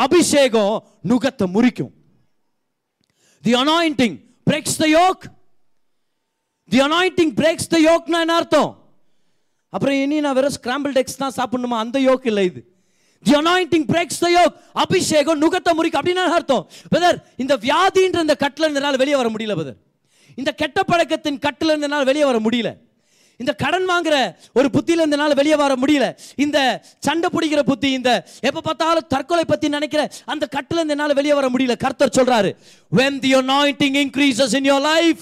[0.06, 0.76] அபிஷேகம்
[1.10, 1.92] நுகத்தை முறிக்கும்.
[3.44, 4.16] The anointing
[4.50, 5.24] breaks the yoke
[6.70, 8.72] the anointing breaks the யோக்னா என்ன அர்த்தம்?
[9.70, 11.78] அப்புறம் இனி நான் வெறும் ஸ்கிராம்பிள் டெக்ஸ் தான் சாப்பிடணுமா?
[11.86, 12.62] அந்த யோக் இல்லை இது.
[13.24, 16.64] The anointing breaks the yoke அபிஷேகம் நுகத்தை முறிக்கு அப்படின்னு அர்த்தம்?
[16.92, 19.80] பிரதர் இந்த வியாதின்ற இந்த கட்டில் இருந்தனால வெளியே வர முடியல பிரதர்
[20.38, 22.70] இந்த கெட்ட பழக்கத்தின் கட்டில் இருந்தனால வெளியே வர முடியல.
[23.38, 26.18] இந்த கடன் வாங்குற ஒரு புத்தியில இருந்தனால வெளியே வர முடியல.
[26.36, 31.50] இந்த சண்டை பிடிக்கிற புத்தி இந்த எப்ப பார்த்தாலும் தற்கொலை பத்தி நினைக்கிற அந்த கட்டில இருந்தனால வெளியே வர
[31.50, 31.78] முடியல.
[31.78, 32.52] கர்த்தர் சொல்றாரு
[32.92, 35.22] when the anointing increases in your life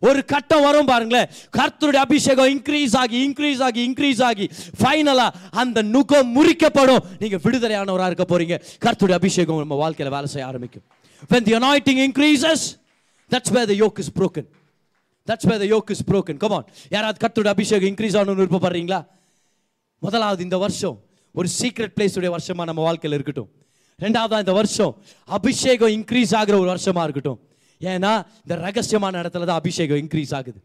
[0.00, 1.28] ஒரு கட்டம் வரும் பாருங்களேன்.
[1.58, 7.02] கர்த்தருடைய அபிஷேகம் இன்க்ரீஸ் ஆகி இன்க்ரீஸ் ஆகி இன்க்ரீஸ் ஆகி ஃபைனலா அந்த நுகம் முறிக்கப்படும்.
[7.18, 8.56] நீங்க விடுதலையானவராக இருக்க போறீங்க.
[8.84, 10.82] கர்த்தருடைய அபிஷேகம் நம்ம வாழ்க்கையில வேலை செய்ய ஆரம்பிக்கும்.
[11.30, 12.60] When the anointing increases
[13.30, 14.44] that's where the yoke is broken.
[15.28, 19.00] That's by the yoke is broken come on யாராவது கத்தோட அபிஷேகம் இன்க்ரீஸ் ஆகணும்னு விருப்பப்படுறீங்களா?
[19.98, 20.96] முதலாவது இந்த வருஷம்
[21.34, 23.50] ஒரு சீக்ரெட் பிளேஸுடைய வருஷமாக நம்ம வாழ்க்கையில் இருக்கட்டும்.
[24.04, 24.92] ரெண்டாவதா இந்த வருஷம்
[25.38, 27.38] அபிஷேகம் இன்க்ரீஸ் ஆகிற ஒரு வருஷமாக இருக்கட்டும்.
[27.80, 28.12] ஏன்னா
[28.44, 30.60] இந்த ரகசியமான இடத்துல தான் அபிஷேகம் இன்க்ரீஸ் ஆகுது.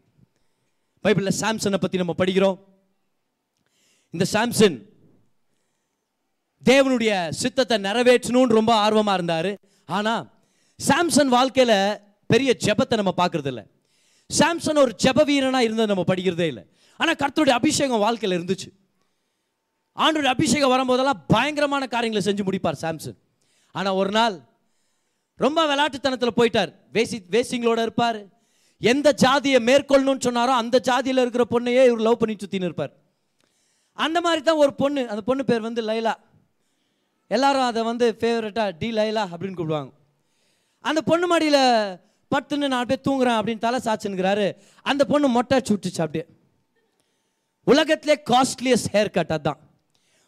[1.04, 2.58] பைபிளில் சாம்சனை பற்றி நம்ம படிக்கிறோம்.
[4.14, 4.76] இந்த சாம்சன்
[6.64, 9.50] தேவனுடைய சித்தத்தை நிறைவேற்றணும்னு ரொம்ப ஆர்வமாக இருந்தார்.
[9.88, 10.24] ஆனால்
[10.80, 11.78] சாம்சன் வாழ்க்கையில்
[12.32, 13.64] பெரிய ஜெபத்தை நம்ம பார்க்கறது
[14.30, 16.62] சாம்சன் ஒரு ஜப வீரனாக இருந்தது நம்ம படிக்கிறதே இல்லை.
[17.00, 18.68] ஆனால் கர்த்தருடைய அபிஷேகம் வாழ்க்கையில் இருந்துச்சு.
[20.04, 23.18] ஆண்டோட அபிஷேகம் வரும்போதெல்லாம் பயங்கரமான காரியங்களை செஞ்சு முடிப்பார் சாம்சன்
[23.74, 24.36] ஆனால் ஒரு நாள்
[25.44, 26.70] ரொம்ப விளையாட்டுத்தனத்தில் போயிட்டார்.
[26.96, 28.18] வேசி வேசிங்களோட இருப்பார்.
[28.80, 32.92] எந்த ஜாதியை மேற்கொள்ளணும்னு சொன்னாரோ அந்த ஜாதியில் இருக்கிற பொண்ணையே இவர் லவ் பண்ணி சுத்தின்னு இருப்பார்.
[33.98, 36.14] அந்த மாதிரி தான் ஒரு பொண்ணு அந்த பொண்ணு பேர் வந்து லைலா.
[37.30, 39.90] எல்லாரும் அதை வந்து ஃபேவரட்டாக டி லைலா அப்படின்னு கூப்பிடுவாங்க.
[40.84, 41.62] அந்த பொண்ணு மாடியில்
[42.30, 46.24] பட்டுன்னு நான் அப்படியே தூங்குறேன் அப்படின்னு தலை சாச்சுங்கிறாரு அந்த பொண்ணு மொட்டை அடிச்சு அப்படியே.
[47.64, 49.58] உலகத்திலே காஸ்ட்லியஸ்ட் ஹேர் கட் அதான்.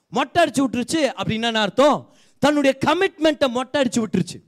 [0.08, 2.14] மொட்டை அடிச்சு விட்டுருச்சு அப்படின்னா அர்த்தம்?
[2.38, 4.40] தன்னுடைய கமிட்மெண்ட்டை மொட்டை அடிச்சு விட்டுருச்சு.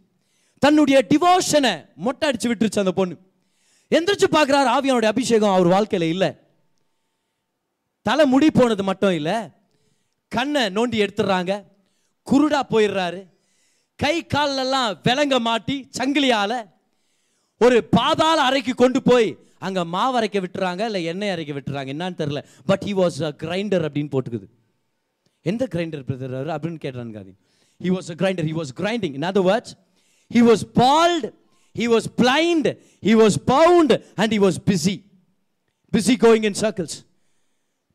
[0.58, 3.16] தன்னுடைய டிவோஷனை மொட்டை அடிச்சு விட்டுருச்சு அந்த பொண்ணு.
[3.90, 6.34] எந்திரிச்சு பார்க்குறாரு ஆவியானுடைய அபிஷேகம் அவர் வாழ்க்கையில் இல்லை.
[8.02, 9.34] தலை முடி போனது மட்டும் இல்லை.
[10.28, 11.64] கண்ணை நோண்டி எடுத்துடுறாங்க.
[12.30, 13.26] குருடா போயிடுறாரு.
[13.96, 16.70] கை காலெல்லாம் விலங்க மாட்டி சங்கிலியால்
[17.64, 22.40] ஒரு பாதாள அறைக்கு கொண்டு போய் அங்க மாவு அரைக்க விட்டுறாங்க இல்லை எண்ணெய் அரைக்க விட்டுறாங்க என்னன்னு தெரியல.
[22.66, 24.46] But he was a grinder அப்படின்னு போட்டுக்குது.
[25.42, 27.22] எந்த கிரைண்டர் பிரதர் அப்படின்னு கேட்டாங்க
[27.80, 29.74] he was a grinder he was grinding in other words
[30.34, 31.26] he was bald
[31.76, 32.68] he was blind
[33.02, 34.96] he was bound and he was busy
[35.92, 36.96] busy going in circles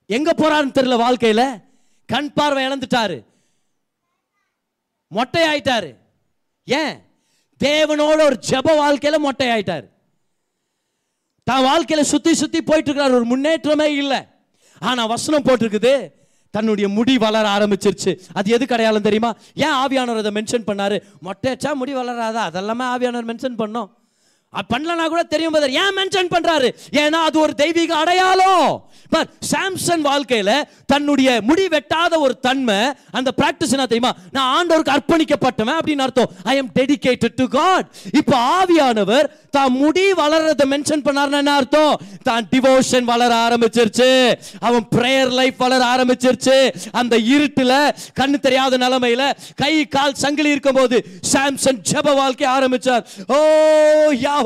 [0.06, 1.44] எங்க போறாருன்னு தெரியல வாழ்க்கையில?
[2.06, 3.18] கண் பார்வை இழந்துட்டாரு.
[5.08, 5.98] மொட்டை ஆயிட்டாரு
[6.64, 6.96] ஏன்?
[7.66, 9.86] தேவனோட ஒரு ஜெப வாழ்க்கையில் மொட்டை ஆயிட்டார்
[11.44, 14.20] தான் வாழ்க்கையில் சுற்றி சுற்றி போயிட்டு இருக்கிறார் ஒரு முன்னேற்றமே இல்லை.
[14.80, 15.94] ஆனால் வசனம் போட்டிருக்குது.
[16.52, 18.12] தன்னுடைய முடி வளர ஆரம்பிச்சிருச்சு.
[18.34, 19.32] அது எதுக்கு அடையாளம் தெரியுமா?
[19.54, 20.96] ஏன் ஆவியானவர் அதை மென்ஷன் பண்ணார்?
[21.28, 22.44] மொட்டையச்சா முடி வளராதா?
[22.50, 23.90] அதெல்லாமே ஆவியானவர் மென்ஷன் பண்ணோம்.
[24.74, 26.70] பண்ணலனா கூட தெரியும் போது ஏன் மென்ஷன் பண்றாரு?
[27.04, 28.70] ஏன்னா அது ஒரு தெய்வீக அடையாளம்.
[29.16, 30.52] பட் சாம்சன் வாழ்க்கையில
[30.92, 32.80] தன்னுடைய முடி வெட்டாத ஒரு தன்மை
[33.18, 34.12] அந்த பிராக்டிஸ் என்ன தெரியுமா?
[34.36, 36.32] நான் ஆண்டவருக்கு அர்ப்பணிக்கப்பட்டவன் அப்படின்னு அர்த்தம்.
[36.44, 37.88] I am dedicated to God
[38.20, 41.94] இப்போ ஆவியானவர் தான் முடி வளர்றத மென்ஷன் பண்ணாருன்னா என்ன அர்த்தம்?
[42.24, 44.10] தான் டிவோஷன் வளர ஆரம்பிச்சிருச்சு.
[44.60, 46.58] அவன் பிரேயர் லைஃப் வளர ஆரம்பிச்சிருச்சு.
[46.92, 47.74] அந்த இருட்டுல
[48.20, 49.24] கண்ணு தெரியாத நிலைமையில
[49.64, 51.00] கை கால் சங்கிலி இருக்கும்போது
[51.34, 53.06] சாம்சன் ஜெப வாழ்க்கை ஆரம்பிச்சார்.
[53.36, 53.40] ஓ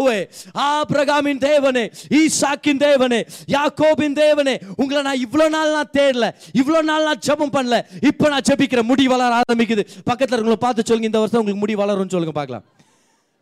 [0.01, 0.19] யாஹ்வே
[0.67, 1.83] ஆபிரகாமின் தேவனே
[2.19, 3.19] ஈசாக்கின் தேவனே
[3.55, 6.27] யாக்கோபின் தேவனே உங்களை நான் இவ்வளவு நாள் நான் தேடல
[6.61, 7.77] இவ்வளவு நாள் நான் ஜபம் பண்ணல
[8.09, 9.83] இப்போ நான் ஜெபிக்கிற முடி வளர ஆரம்பிக்குது.
[10.09, 12.65] பக்கத்துல இருக்கவங்களை பார்த்து சொல்லுங்க இந்த வருஷம் உங்களுக்கு முடி வளரும்னு சொல்லுங்க பார்க்கலாம்.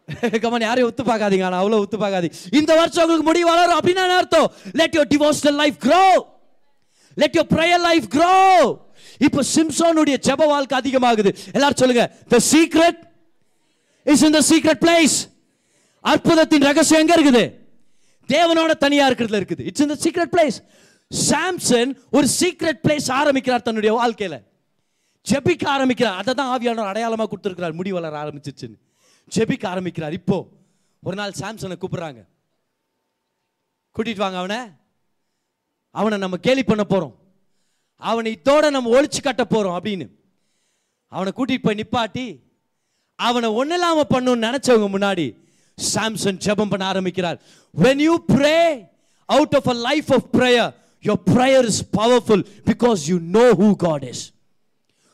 [0.44, 2.38] கமன் யாரையும் ஒத்து பார்க்காதீங்க ஆனா அவ்வளவு ஒத்து பார்க்காதீங்க.
[2.60, 4.48] இந்த வருஷம் உங்களுக்கு முடி வளரும் அப்படின்னா அர்த்தம்?
[4.80, 6.06] Let your devotional life grow
[7.18, 8.34] let your prayer life grow
[9.28, 11.32] இப்போ சிம்சோனுடைய ஜெப வாழ்க்கை அதிகமாகுது.
[11.56, 13.00] எல்லாரும் சொல்லுங்க the secret
[14.06, 15.18] is in the secret place
[16.02, 17.44] அற்புதத்தின் ரகசியம் எங்க இருக்குது?
[18.28, 19.60] தேவனோட தனியா இருக்கிறதுல இருக்குது.
[19.60, 20.58] It's in the secret place
[21.30, 24.44] Samson ஒரு சீக்ரெட் பிளேஸ் ஆரம்பிக்கிறார் தன்னுடைய வாழ்க்கையில.
[25.30, 26.16] ஜெபிக்க ஆரம்பிக்கிறார்.
[26.16, 27.74] அதை தான் ஆவியானவர் அடையாளமா கொடுத்துருக்கிறார்.
[27.74, 28.78] முடி வளர ஆரம்பிச்சிச்சுன்னு
[29.36, 30.14] ஜெபிக்க ஆரம்பிக்கிறார்.
[30.14, 30.48] இப்போ
[31.04, 32.28] ஒரு நாள் சாம்சனை கூப்பிடுறாங்க.
[33.96, 34.58] கூட்டிட்டு வாங்க அவனை.
[35.92, 37.16] அவனை நம்ம கேலி பண்ண போறோம்.
[37.96, 40.08] அவனை இதோட நம்ம ஒழிச்சு கட்ட போறோம் அப்படின்னு.
[41.08, 42.40] அவனை கூட்டிட்டு போய் நிப்பாட்டி
[43.16, 45.36] அவனை ஒன்னில்லாம பண்ணணும்னு நினைச்சவங்க முன்னாடி
[45.94, 47.38] சாம்சன் ஜெபம் பண்ண ஆரம்பிக்கிறார்.
[47.74, 48.58] When you pray
[49.36, 50.72] out of a life of prayer
[51.04, 54.24] your prayer is powerful because you know who God is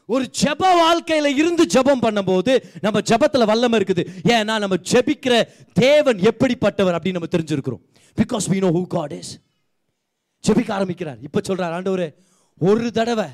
[0.09, 2.53] ஒரு ஜெப வாழ்க்கையில் இருந்து ஜெபம் பண்ணும்போது
[2.85, 4.03] நம்ம ஜெபத்தில் வல்லமை இருக்குது.
[4.35, 5.35] ஏன்னா நம்ம ஜெபிக்கிற
[5.83, 7.81] தேவன் எப்படிப்பட்டவர் அப்படின்னு நம்ம தெரிஞ்சிருக்கிறோம்.
[8.21, 9.31] Because we know who God is
[10.47, 11.19] ஜெபிக்க ஆரம்பிக்கிறார்.
[11.27, 12.05] இப்போ சொல்கிறார் ஆண்டவர்
[12.69, 13.27] ஒரு தடவை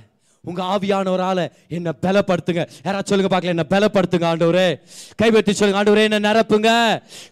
[0.49, 1.39] உங்க ஆவியானவரால
[1.77, 2.63] என்ன பலப்படுத்துங்க.
[2.85, 4.69] யாராவது சொல்லுங்க பார்க்கல என்ன பலப்படுத்துங்க ஆண்டவரே.
[5.15, 6.69] கைவெட்டி சொல்லுங்க ஆண்டவரே என்ன நிரப்புங்க.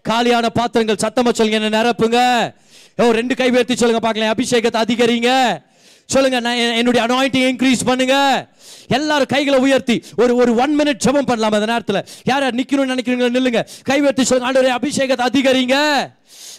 [0.10, 2.20] காலியான பாத்திரங்கள் சத்தமா சொல்லுங்க என்ன நிரப்புங்க.
[3.01, 3.49] ஓ ரெண்டு கை
[3.82, 5.32] சொல்லுங்க பார்க்கலாம் அபிஷேகத்தை அதிகரிங்க.
[6.14, 8.16] சொல்லுங்க நான் என்னுடைய அனாயிண்டிங் இன்க்ரீஸ் பண்ணுங்க.
[8.97, 12.01] எல்லாரும் கைகளை உயர்த்தி ஒரு ஒரு ஒன் மினிட் ஜபம் பண்ணலாம் அந்த நேரத்தில்.
[12.30, 13.64] யார் யார் நிற்கணும்னு நினைக்கிறீங்களோ நில்லுங்க.
[13.89, 15.78] கை சொல்லுங்க ஆண்டவரே அபிஷேகத்தை அதிகரிங்க.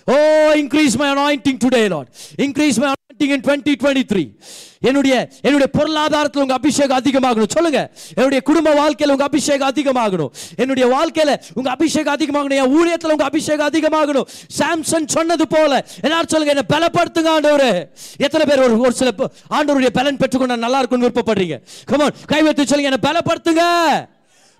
[0.07, 0.13] ஓ
[0.53, 4.37] increase my anointing today Lord increase my anointing in 2023
[4.83, 7.49] என்னுடைய என்னுடைய பொருளாதாரத்தில் உங்க அபிஷேகம் அதிகமாகணும்.
[7.49, 7.91] சொல்லுங்க.
[8.15, 10.29] என்னுடைய குடும்ப வாழ்க்கையில உங்க அபிஷேகம் அதிகமாகணும்.
[10.57, 12.55] என்னுடைய வாழ்க்கையில உங்க அபிஷேகம் அதிகமாகணும்.
[12.55, 14.27] என் ஊழியத்துல உங்க அபிஷேகம் அதிகமாகணும்.
[14.59, 15.87] சாம்சன் சொன்னது போல.
[16.03, 17.93] எல்லாரும் சொல்லுங்க என்ன பலப்படுத்துங்க ஆண்டவர்.
[18.17, 19.13] எத்தனை பேர் ஒரு ஒரு சில
[19.51, 21.63] ஆண்டவருடைய பலன் பெற்றுக்கொண்டா நல்லா இருக்கும்னு விருப்பப்படுறீங்க.
[21.85, 24.09] கமான் கை சொல்லுங்க என்ன பலப்படுத்துங்க.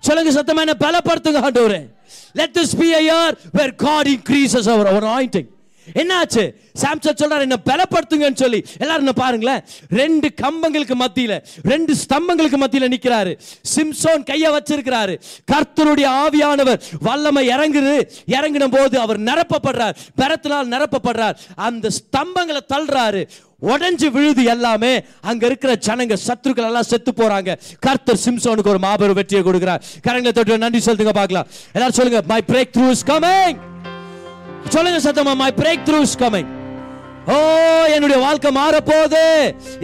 [0.01, 1.87] சொல்லுங்க சத்தமா என்ன பலப்படுத்துங்க ஆண்டவரே.
[2.33, 5.45] Let this be a where where increases increases அவர் our
[5.93, 6.53] என்னாச்சு?
[6.81, 8.65] சாம்சன் சொல்றாரு என்ன பலப்படுத்துங்கன்னு சொல்லி.
[8.77, 9.63] எல்லாரும் என்ன பாருங்களேன்.
[9.89, 13.39] ரெண்டு கம்பங்களுக்கு மத்தியில ரெண்டு ஸ்தம்பங்களுக்கு மத்தியில நிக்கிறாரு.
[13.75, 15.19] சிம்சோன் கைய வச்சிருக்கிறாரு.
[15.51, 18.09] கர்த்தருடைய ஆவியானவர் வல்லமை இறங்குது.
[18.27, 19.95] இறங்கின போது அவர் நிரப்பப்படுறார்.
[20.17, 21.35] பரத்தினால் நிரப்பப்படுறார்.
[21.55, 23.27] அந்த ஸ்தம்பங்களை தள்ளுறாரு.
[23.69, 24.93] உடஞ்சு விழுது எல்லாமே
[25.31, 27.51] அங்க இருக்கிற ஜனங்க சத்துருக்கள் எல்லாம் செத்து போறாங்க.
[27.85, 29.83] கர்த்தர் சிம்சோனுக்கு ஒரு மாபெரும் வெற்றியை கொடுக்கிறார்.
[30.07, 31.47] கரங்களை தொட்டு நன்றி சொல்லுங்க பார்க்கலாம்.
[31.75, 33.59] எல்லாரும் சொல்லுங்க my breakthrough is coming
[34.75, 36.49] சொல்லுங்க சத்தமா my breakthrough is coming
[37.31, 37.35] ஓ
[37.95, 39.23] என்னுடைய வாழ்க்கை மாற போகுது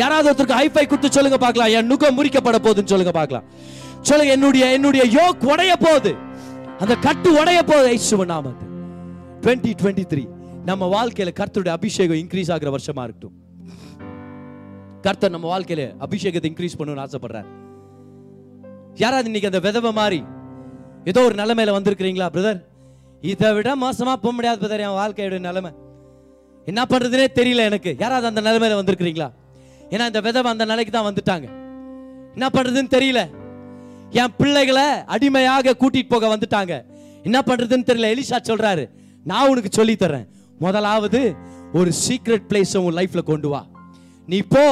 [0.02, 1.72] யாராவது ஒருத்தருக்கு ஹைஃபை கொடுத்து சொல்லுங்க பார்க்கலாம்.
[1.78, 3.46] என் நுகம் முறிக்கப்பட போகுதுன்னு சொல்லுங்க பார்க்கலாம்.
[4.10, 6.14] சொல்லுங்க என்னுடைய என்னுடைய யோக் உடைய போகுது.
[6.84, 7.88] அந்த கட்டு உடைய போகுது.
[7.98, 8.66] ஐசுவ நாமத்து
[9.46, 10.24] 2023
[10.70, 13.36] நம்ம வாழ்க்கையில கர்த்தருடைய அபிஷேகம் இன்க்ரீஸ் ஆகிற வருஷமா இருக்கட்டும்.
[15.08, 17.50] கர்த்தர் நம்ம வாழ்க்கையில அபிஷேகத்தை இன்க்ரீஸ் பண்ணணும்னு ஆசைப்படுறார்
[19.04, 20.20] யாராவது இன்னைக்கு அந்த விதவை மாதிரி
[21.12, 22.60] ஏதோ ஒரு நிலைமையில வந்திருக்கிறீங்களா பிரதர்
[23.32, 25.72] இதை விட மோசமா போக முடியாது பிரதர் என் வாழ்க்கையோட நிலைமை.
[26.68, 27.92] என்ன பண்றதுனே தெரியல எனக்கு.
[28.00, 29.28] யாராவது அந்த நிலைமையில வந்திருக்கிறீங்களா?
[29.94, 31.48] ஏன்னா இந்த விதவை அந்த நிலைக்கு தான் வந்துட்டாங்க.
[32.36, 33.22] என்ன பண்றதுன்னு தெரியல.
[34.20, 34.86] என் பிள்ளைகளை
[35.16, 36.74] அடிமையாக கூட்டிட்டு போக வந்துட்டாங்க.
[37.24, 38.12] என்ன பண்றதுன்னு தெரியல.
[38.16, 38.84] எலிஷா சொல்றாரு
[39.32, 40.28] நான் உனக்கு சொல்லி தரேன்
[40.66, 41.22] முதலாவது
[41.74, 43.64] ஒரு சீக்ரெட் பிளேஸ் உன் லைஃப்ல கொண்டு வா.
[44.28, 44.66] நீ போ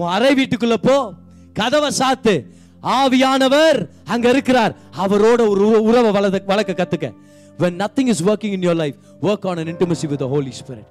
[0.00, 1.12] உன் அறை வீட்டுக்குள்ள போ.
[1.52, 2.44] கதவை சாத்து.
[2.82, 4.76] ஆவியானவர் அங்க இருக்கிறார்.
[4.98, 7.14] அவரோட ஒரு உறவை வளத வளர்க்க கத்துக்க.
[7.58, 10.86] When nothing is working in your life work on an intimacy with the holy spirit.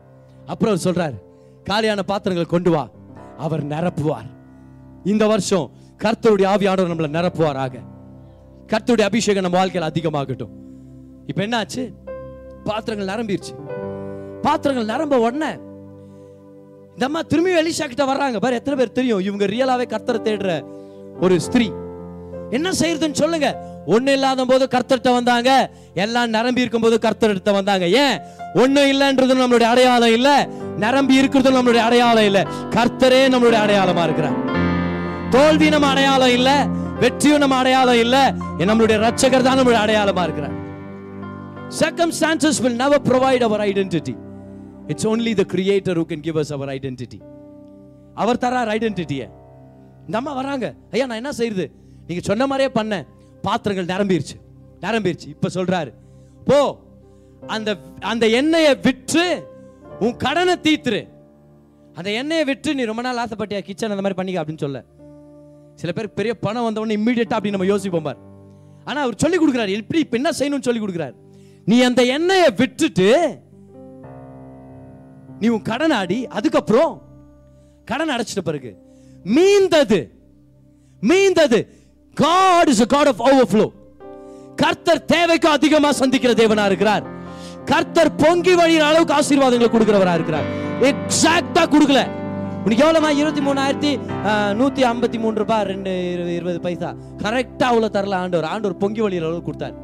[0.46, 1.18] அப்புறம் அவர் சொல்றாரு
[1.64, 2.90] காலியான பாத்திரங்கள் கொண்டு வா.
[3.38, 4.30] அவர் நிரப்புவார்.
[5.04, 5.72] இந்த வருஷம்
[6.04, 7.72] கர்த்தருடைய ஆவியானவர் நம்மளை நிரப்புவாராக
[8.68, 10.50] கர்த்தருடைய அபிஷேகம் நம்ம வாழ்க்கையில் அதிகமாகட்டும்.
[11.26, 11.94] இப்போ என்னாச்சு?
[12.64, 13.78] பாத்திரங்கள் நிரம்பிருச்சு.
[14.42, 15.58] பாத்திரங்கள் நிரம்ப உடனே
[17.00, 18.38] இந்த அம்மா திரும்பி எலிஷா கிட்ட வர்றாங்க.
[18.38, 19.20] பாரு எத்தனை பேர் தெரியும்?
[19.20, 20.64] இவங்க ரியலாவே கர்த்தரை தேடுற
[21.22, 21.72] ஒரு ஸ்திரீ.
[22.50, 23.66] என்ன செய்யறதுன்னு சொல்லுங்க.
[23.88, 25.70] ஒண்ணு இல்லாத போது கர்த்தர்கிட்ட வந்தாங்க.
[25.94, 27.88] எல்லாம் நிரம்பி இருக்கும் போது கர்த்தர்கிட்ட வந்தாங்க.
[27.88, 28.20] ஏன்?
[28.54, 30.50] ஒண்ணு இல்லைன்றது நம்மளுடைய அடையாளம் இல்ல.
[30.78, 32.48] நிரம்பி இருக்கிறது நம்மளுடைய அடையாளம் இல்ல.
[32.70, 34.38] கர்த்தரே நம்மளுடைய அடையாளமா இருக்கிறார்.
[35.30, 36.68] தோல்வி நம்ம அடையாளம் இல்ல.
[37.00, 38.34] வெற்றியும் நம்ம அடையாளம் இல்ல.
[38.58, 40.58] நம்மளுடைய ரட்சகர் தான் நம்மளுடைய அடையாளமா இருக்கிறார்.
[41.80, 44.28] Circumstances will never provide our identity
[44.92, 47.20] it's only the creator who can give us our identity
[48.22, 49.28] அவர் தரார் ஐடென்டிட்டியை
[50.06, 50.68] இந்த அம்மா வராங்க.
[50.92, 51.66] ஐயா நான் என்ன செய்யுது
[52.08, 53.06] நீங்கள் சொன்ன மாதிரியே பண்ணேன்
[53.42, 54.36] பாத்திரங்கள் நிரம்பிருச்சு.
[54.86, 55.28] நிரம்பிருச்சு.
[55.36, 55.92] இப்போ சொல்கிறாரு
[56.48, 56.60] போ.
[57.56, 57.70] அந்த
[58.12, 59.26] அந்த எண்ணெயை விற்று
[60.06, 61.02] உன் கடனை தீத்துரு.
[61.98, 63.60] அந்த எண்ணெயை விற்று நீ ரொம்ப நாள் ஆசைப்பட்டியா?
[63.68, 64.80] கிச்சன் அந்த மாதிரி பண்ணிக்க அப்படின்னு சொல்ல.
[65.82, 68.20] சில பேர் பெரிய பணம் வந்தவொடனே உடனே அப்படி நம்ம யோசிப்போம் பார்.
[68.86, 69.76] ஆனா அவர் சொல்லி கொடுக்குறாரு.
[69.82, 71.16] எப்படி இப்ப என்ன செய்யணும்னு சொல்லி கொடுக்குறாரு.
[71.66, 73.08] நீ அந்த எண்ணெயை விட்டுட்டு
[75.42, 76.94] நீ உன் கடன் ஆடி அதுக்கப்புறம்
[77.90, 78.72] கடன் அடைச்சிட்ட பிறகு
[79.36, 80.00] மீந்தது
[81.10, 81.60] மீந்தது.
[82.24, 83.68] God is God of of flow
[84.62, 87.04] கர்த்தர் தேவைக்கு அதிகமா சந்திக்கிற தேவனா இருக்கிறார்.
[87.72, 90.48] கர்த்தர் பொங்கி வழியிற அளவுக்கு ஆசீர்வாதங்களை கொடுக்கிறவரா இருக்கிறார்.
[90.90, 92.02] எக்ஸாக்டா கொடுக்கல.
[92.64, 93.92] உனக்கு எவ்வளோமா இருபத்தி மூணாயிரத்தி
[94.60, 95.92] நூற்றி ஐம்பத்தி மூணு ரூபாய் ரெண்டு
[96.38, 96.90] இருபது பைசா.
[97.24, 98.48] கரெக்டாக அவ்வளோ தரல ஆண்டவர்.
[98.54, 99.78] ஆண்டவர் பொங்கி வழியில் அளவுக்கு கொடுத்தார்.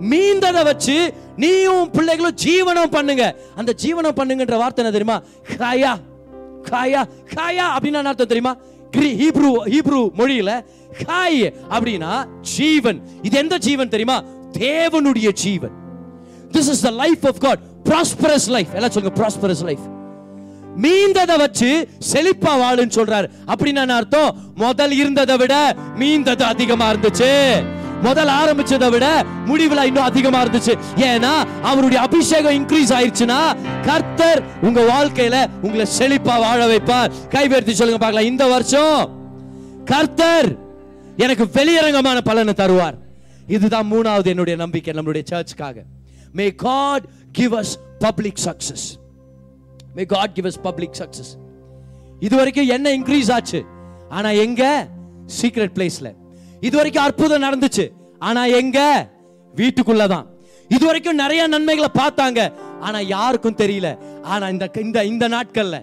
[0.00, 3.24] மீந்ததை வச்சு நீயும் பிள்ளைகளும் ஜீவனம் பண்ணுங்க.
[3.56, 5.18] அந்த ஜீவனம் பண்ணுங்கன்ற வார்த்தை என்ன தெரியுமா?
[5.52, 5.92] கிரயா
[6.70, 7.02] காயா
[7.34, 8.56] காயா அப்படின்னு என்ன அர்த்தம் தெரியுமா?
[8.90, 10.64] கிரி ஹீப்ரூ மொழியில
[11.04, 13.00] காய் அப்படின்னா ஜீவன்.
[13.22, 14.22] இது எந்த ஜீவன் தெரியுமா?
[14.52, 15.74] தேவனுடைய ஜீவன்.
[16.52, 19.84] This is the life of God prosperous life எல்லாம் சொல்லுங்க ப்ராஸ்பரஸ் லைஃப்
[20.82, 23.28] மீந்ததை வச்சு செழிப்பா வாழுன்னு சொல்றாரு.
[23.52, 24.36] அப்படின்னு என்ன அர்த்தம்?
[24.54, 25.54] முதல் இருந்ததை விட
[25.98, 27.30] மீந்தது அதிகமா இருந்துச்சு.
[28.02, 30.78] முதல் ஆரம்பிச்சதை விட முடிவுல இன்னும் அதிகமா இருந்துச்சு.
[30.96, 31.32] ஏன்னா
[31.62, 33.40] அவருடைய அபிஷேகம் இன்க்ரீஸ் ஆயிருச்சுன்னா
[33.82, 37.12] கர்த்தர் உங்க வாழ்க்கையில உங்களை செழிப்பா வாழ வைப்பார்.
[37.30, 38.30] கைவேர்த்தி சொல்லுங்க பார்க்கலாம்.
[38.30, 39.10] இந்த வருஷம்
[39.84, 40.56] கர்த்தர்
[41.16, 42.96] எனக்கு வெளியரங்கமான பலனை தருவார்.
[43.46, 45.82] இதுதான் மூணாவது என்னுடைய நம்பிக்கை நம்மளுடைய சர்ச்சுக்காக
[46.32, 48.86] may God give us public success
[49.94, 51.32] may God give us public success
[52.20, 53.64] இது வரைக்கும் என்ன இன்க்ரீஸ் ஆச்சு?
[54.08, 54.88] ஆனா எங்க?
[55.40, 56.14] சீக்ரெட் பிளேஸ்ல
[56.66, 57.88] இது வரைக்கும் அற்புதம் நடந்துச்சு.
[58.18, 59.08] ஆனா எங்க?
[59.56, 60.24] வீட்டுக்குள்ளதான்.
[60.68, 62.52] இது வரைக்கும் நிறைய நன்மைகளை பார்த்தாங்க.
[62.80, 63.98] ஆனா யாருக்கும் தெரியல.
[64.22, 65.82] ஆனா இந்த இந்த இந்த நாட்கள்ல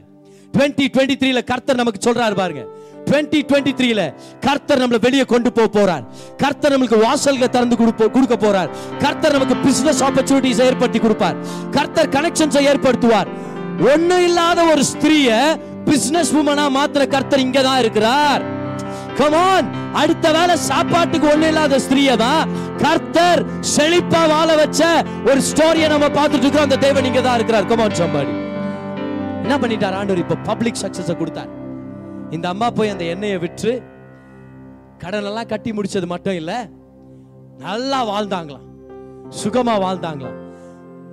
[0.58, 2.68] 2023 டுவெண்ட்டி த்ரீல கர்த்தர் நமக்கு சொல்றாரு பாருங்க.
[3.06, 6.36] 2023 டுவெண்ட்டி த்ரீல கர்த்தர் நம்மளை வெளியே கொண்டு போக போறார்.
[6.38, 8.70] கர்த்தர் நமக்கு வாசல்களை திறந்து கொடுப்போ- கொடுக்க போறார்.
[9.00, 11.36] கர்த்தர் நமக்கு பிசினஸ் ஆப்பர்ச்சுனிட்டிஸ் ஏற்படுத்தி கொடுப்பார்.
[11.72, 13.28] கர்த்தர் கனெக்ஷன்ஸை ஏற்படுத்துவார்.
[13.80, 18.62] ஒண்ணு இல்லாத ஒரு ஸ்திரீய பிசினஸ் உமனா மாத்திர கர்த்தர் இங்க தான் இருக்கிறார்.
[19.20, 19.68] கமான்
[20.01, 22.51] அடுத்த வேளை சாப்பாட்டுக்கு ஒண்ணு இல்லாத ஸ்திரீயை தான்
[22.84, 23.41] கர்த்தர்
[23.74, 24.82] செழிப்பா வாழ வச்ச
[25.30, 27.70] ஒரு ஸ்டோரியை நம்ம பார்த்துட்டு இருக்கோம் அந்த தேவன் இங்க தான் இருக்கிறார்.
[27.72, 28.34] கமான் சம்பாடி
[29.45, 29.97] என்ன பண்ணிட்டார்?
[29.99, 31.51] ஆண்டவர் இப்ப பப்ளிக் சக்சஸ் கொடுத்தார்.
[32.36, 33.74] இந்த அம்மா போய் அந்த எண்ணெயை விற்று
[35.03, 36.51] கடன் எல்லாம் கட்டி முடிச்சது மட்டும் இல்ல
[37.66, 38.68] நல்லா வாழ்ந்தாங்களாம்.
[39.41, 40.38] சுகமா வாழ்ந்தாங்களாம்.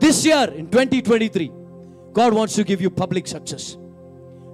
[0.03, 1.47] This year in 2023 twenty three
[2.19, 3.67] God wants to give you public success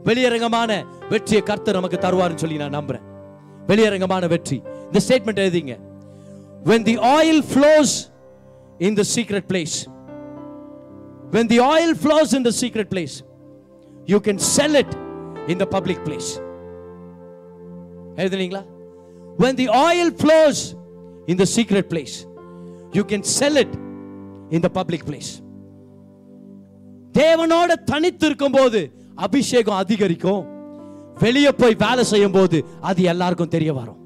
[0.09, 0.71] வெளியரங்கமான
[1.13, 3.05] வெற்றியை கர்த்தர் நமக்கு தருவார்னு சொல்லி நான் நம்புறேன்.
[3.71, 4.59] வெளியரங்கமான வெற்றி
[4.89, 5.77] இந்த ஸ்டேட்மெண்ட் எழுதிங்க
[6.69, 7.91] when the oil flows
[8.87, 9.75] in the secret place
[11.35, 13.15] when the oil flows in the secret place
[14.13, 14.91] you can sell it
[15.53, 16.31] in the public place
[18.17, 18.63] எழுதுனீங்களா
[19.43, 20.61] when the oil flows
[21.33, 22.15] in the secret place
[22.93, 23.73] you can sell it
[24.51, 25.31] in the public place
[27.15, 28.81] தேவனோட தனித்து இருக்கும்போது
[29.27, 30.43] அபிஷேகம் அதிகரிக்கும்
[31.21, 34.01] வெளியே போய் வேலை செய்யும் போது அது எல்லாருக்கும் தெரிய வரும்.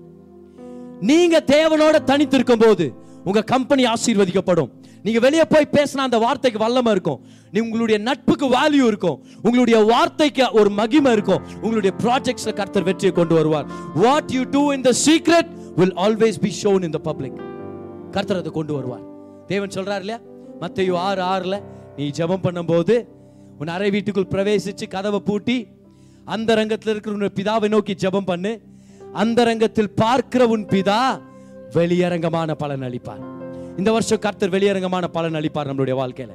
[1.10, 2.84] நீங்க தேவனோட தனித்து இருக்கும் போது
[3.24, 4.70] உங்க கம்பெனி ஆசீர்வதிக்கப்படும்.
[5.04, 7.20] நீங்க வெளியே போய் பேசினா அந்த வார்த்தைக்கு வல்லமை இருக்கும்.
[7.52, 9.18] நீ உங்களுடைய நட்புக்கு வேல்யூ இருக்கும்.
[9.42, 11.42] உங்களுடைய வார்த்தைக்கு ஒரு மகிமை இருக்கும்.
[11.62, 13.66] உங்களுடைய ப்ராஜெக்ட்ஸ்ல கர்த்தர் வெற்றியை கொண்டு வருவார்.
[13.94, 17.38] What you do in the secret will always be shown in the public
[18.10, 19.04] கர்த்தர் அதை கொண்டு வருவார்.
[19.46, 20.20] தேவன் சொல்றார் இல்லையா?
[20.62, 21.56] மத்தேயு ஆறு ஆறுல
[21.96, 22.94] நீ ஜெபம் பண்ணும்போது
[23.58, 25.56] உன் அறை வீட்டுக்குள் பிரவேசிச்சு கதவை பூட்டி
[26.30, 28.60] அந்த ரங்கத்தில் இருக்கிற உன் பிதாவை நோக்கி ஜெபம் பண்ணு.
[29.12, 31.20] அந்த ரங்கத்தில் பார்க்கிற உன் பிதா
[31.72, 33.22] வெளியரங்கமான பலன் அளிப்பார்.
[33.76, 36.34] இந்த வருஷம் கர்த்தர் வெளியரங்கமான பலன் அளிப்பார் நம்மளுடைய வாழ்க்கையில.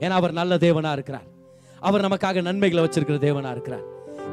[0.00, 1.26] ஏன்னா அவர் நல்ல தேவனா இருக்கிறார்.
[1.80, 3.84] அவர் நமக்காக நன்மைகளை வச்சிருக்கிற தேவனா இருக்கிறார்.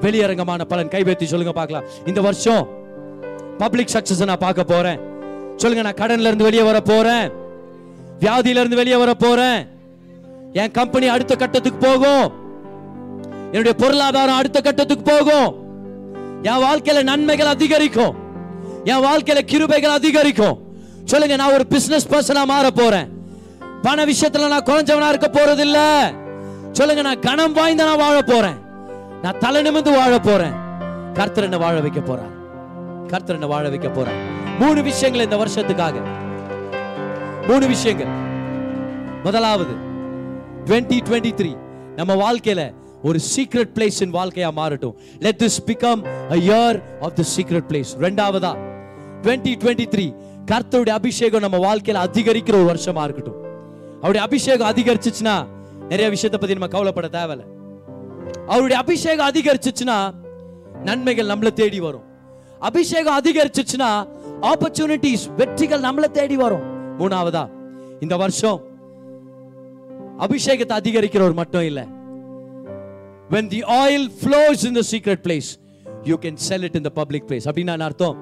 [0.01, 0.87] வெளியரங்கமான பலன்.
[0.87, 1.83] கைவேத்தி சொல்லுங்க பார்க்கலாம்.
[2.05, 2.67] இந்த வருஷம்
[3.57, 4.99] பப்ளிக் சக்சஸ் நான் பார்க்க போறேன்.
[5.55, 7.31] சொல்லுங்க நான் கடன்ல இருந்து வெளியே வர போறேன்.
[8.19, 9.67] வியாதியில இருந்து வெளியே வர போறேன்.
[10.53, 12.38] என் கம்பெனி அடுத்த கட்டத்துக்கு போகும்.
[13.51, 15.55] என்னுடைய பொருளாதாரம் அடுத்த கட்டத்துக்கு போகும்.
[16.41, 18.15] என் வாழ்க்கையில நன்மைகள் அதிகரிக்கும்.
[18.83, 20.59] என் வாழ்க்கையில கிருபைகள் அதிகரிக்கும்.
[21.03, 23.09] சொல்லுங்க நான் ஒரு பிசினஸ் பர்சனா மாற போறேன்.
[23.81, 26.11] பண விஷயத்துல நான் குறைஞ்சவனா இருக்க போறது இல்ல
[26.71, 28.57] சொல்லுங்க நான் கணம் வாய்ந்த நான் வாழ போறேன்.
[29.21, 30.51] நான் தலை நிமிந்து வாழ போறேன்.
[31.13, 32.37] கர்த்தர் என்ன வாழ வைக்க போறார்.
[33.07, 34.59] கர்த்தர் என்ன வாழ வைக்க போறார்.
[34.59, 35.93] மூணு விஷயங்கள் இந்த வருஷத்துக்காக.
[37.47, 38.27] மூணு விஷயங்கள்.
[39.23, 39.71] முதலாவது
[40.65, 41.57] 2023 த்ரீ
[41.95, 42.73] நம்ம வாழ்க்கையில
[43.03, 44.93] ஒரு சீக்ரெட் பிளேஸ் இன் வாழ்க்கையா மாறட்டும்.
[45.19, 48.51] Let this become a year of the secret place ரெண்டாவதா
[49.21, 53.37] 2023 த்ரீ கர்த்தருடைய அபிஷேகம் நம்ம வாழ்க்கையில அதிகரிக்கிற ஒரு வருஷமா இருக்கட்டும்.
[53.95, 55.47] அவருடைய அபிஷேகம் அதிகரிச்சிச்சுன்னா
[55.89, 57.45] நிறைய விஷயத்தை பத்தி நம்ம கவலைப்பட தேவையில்ல.
[58.47, 60.13] அவருடைய அபிஷேகம் அதிகரிச்சிச்சுன்னா
[60.83, 62.03] நன்மைகள் நம்மளை தேடி வரும்.
[62.59, 64.07] அபிஷேகம் அதிகரிச்சிச்சுன்னா
[64.41, 66.97] ஆப்பர்ச்சுனிட்டிஸ் வெற்றிகள் நம்மளை தேடி வரும்.
[66.99, 67.49] மூணாவதா
[67.99, 68.63] இந்த வருஷம்
[70.17, 71.87] அபிஷேகத்தை அதிகரிக்கிறவர் மட்டும் இல்ல.
[73.31, 75.49] When the oil flows in the secret place
[76.03, 77.45] you can sell it in the public place.
[77.45, 78.17] அப்படின்னு அர்த்தம்?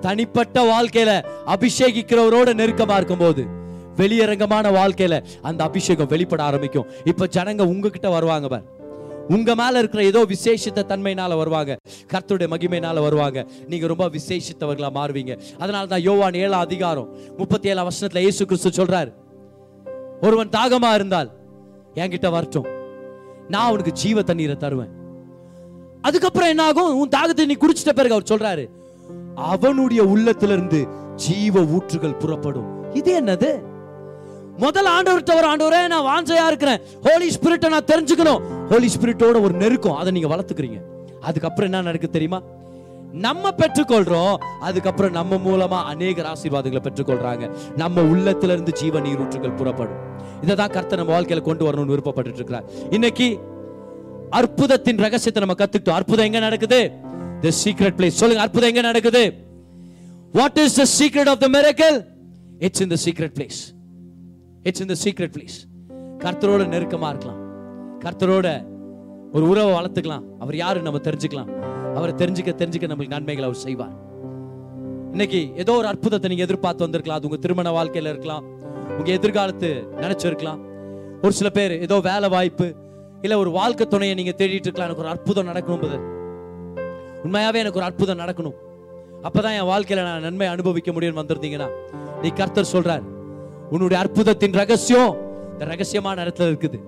[0.00, 3.44] தனிப்பட்ட வாழ்க்கையில அபிஷேகிக்கிறவரோட நெருக்கமா இருக்கும்போது
[3.96, 6.86] வெளியரங்கமான வாழ்க்கையில அந்த அபிஷேகம் வெளிப்பட ஆரம்பிக்கும்.
[7.04, 8.62] இப்ப ஜனங்க உங்ககிட்ட வருவாங்க பார்.
[9.28, 11.78] உங்க மேல இருக்கிற ஏதோ விசேஷித்த தன்மையினால வருவாங்க.
[12.12, 13.46] கர்த்தருடைய மகிமையினால வருவாங்க.
[13.66, 15.40] நீங்க ரொம்ப விசேஷித்தவர்களா மாறுவீங்க.
[15.58, 19.12] அதனால தான் யோவான் ஏழாம் அதிகாரம் முப்பத்தி ஏழாம் வருஷத்துல இயேசு கிறிஸ்து சொல்றாரு.
[20.20, 21.30] ஒருவன் தாகமா இருந்தால்
[21.94, 22.79] என்கிட்ட வரட்டும்.
[23.52, 24.92] நான் அவனுக்கு ஜீவ தண்ணீரை தருவேன்.
[26.02, 28.64] அதுக்கப்புறம் என்ன ஆகும் உன் தாகத்தை நீ குடிச்சிட்ட பிறகு அவர் சொல்றாரு
[29.52, 30.80] அவனுடைய உள்ளத்திலிருந்து
[31.24, 32.68] ஜீவ ஊற்றுகள் புறப்படும்.
[32.92, 33.50] இது என்னது?
[34.56, 36.80] முதல் ஆண்டவர்கிட்ட ஒரு ஆண்டவரே நான் வாஞ்சையா இருக்கிறேன்.
[37.04, 38.40] ஹோலி ஸ்பிரிட்டை நான் தெரிஞ்சுக்கணும்.
[38.70, 40.80] ஹோலி ஸ்பிரிட்டோட ஒரு நெருக்கம் அதை நீங்க வளர்த்துக்கிறீங்க.
[41.20, 42.40] அதுக்கப்புறம் என்ன நடக்கு தெரியுமா?
[43.12, 44.36] நம்ம பெற்றுக்கொள்றோம்.
[44.60, 47.50] அதுக்கப்புறம் நம்ம மூலமா அநேகர் ஆசீர்வாதங்களை பெற்றுக்கொள்றாங்க.
[47.76, 50.00] நம்ம உள்ளத்துல இருந்து ஜீவ நீரூற்றுகள் புறப்படும்.
[50.42, 53.40] இதை தான் கர்த்தர் நம்ம வாழ்க்கையில கொண்டு வரணும்னு விருப்பப்பட்டு இருக்கிறார் இன்னைக்கு
[54.30, 55.98] அற்புதத்தின் ரகசியத்தை நம்ம கத்துக்கிட்டோம்.
[56.00, 56.92] அற்புதம் எங்க நடக்குது?
[57.40, 59.22] த சீக்ரெட் பிளேஸ் சொல்லுங்க அற்புதம் எங்க நடக்குது?
[60.32, 62.06] What is the secret of the miracle
[62.58, 63.60] it's in the secret place
[64.62, 65.58] it's in the secret place
[66.24, 67.40] கர்த்தரோட நெருக்கமா இருக்கலாம்.
[68.04, 68.48] கர்த்தரோட
[69.32, 70.24] ஒரு உறவை வளர்த்துக்கலாம்.
[70.38, 71.78] அவர் யாருன்னு நம்ம தெரிஞ்சுக்கலாம்.
[71.96, 73.94] அவரை தெரிஞ்சுக்க தெரிஞ்சுக்க நம்மளுக்கு நன்மைகளை அவர் செய்வார்.
[75.14, 77.18] இன்னைக்கு ஏதோ ஒரு அற்புதத்தை நீங்க எதிர்பார்த்து வந்திருக்கலாம்.
[77.18, 78.44] அது உங்க திருமண வாழ்க்கையில இருக்கலாம்.
[78.98, 79.70] உங்க எதிர்காலத்து
[80.02, 80.60] நினைச்சிருக்கலாம்
[81.22, 82.66] ஒரு சில பேர் ஏதோ வேலை வாய்ப்பு
[83.22, 84.88] இல்ல ஒரு வாழ்க்கை துணையை நீங்க தேடிட்டு இருக்கலாம்.
[84.90, 86.04] எனக்கு ஒரு அற்புதம் நடக்கணும்
[87.24, 88.58] உண்மையாவே எனக்கு ஒரு அற்புதம் நடக்கணும்.
[89.28, 91.68] அப்பதான் என் வாழ்க்கையில நான் நன்மை அனுபவிக்க முடியும்னு வந்திருந்தீங்கன்னா
[92.22, 93.04] நீ கர்த்தர் சொல்றார்
[93.70, 95.12] உன்னுடைய அற்புதத்தின் ரகசியம்
[95.52, 96.78] இந்த ரகசியமான இடத்துல இருக்குது.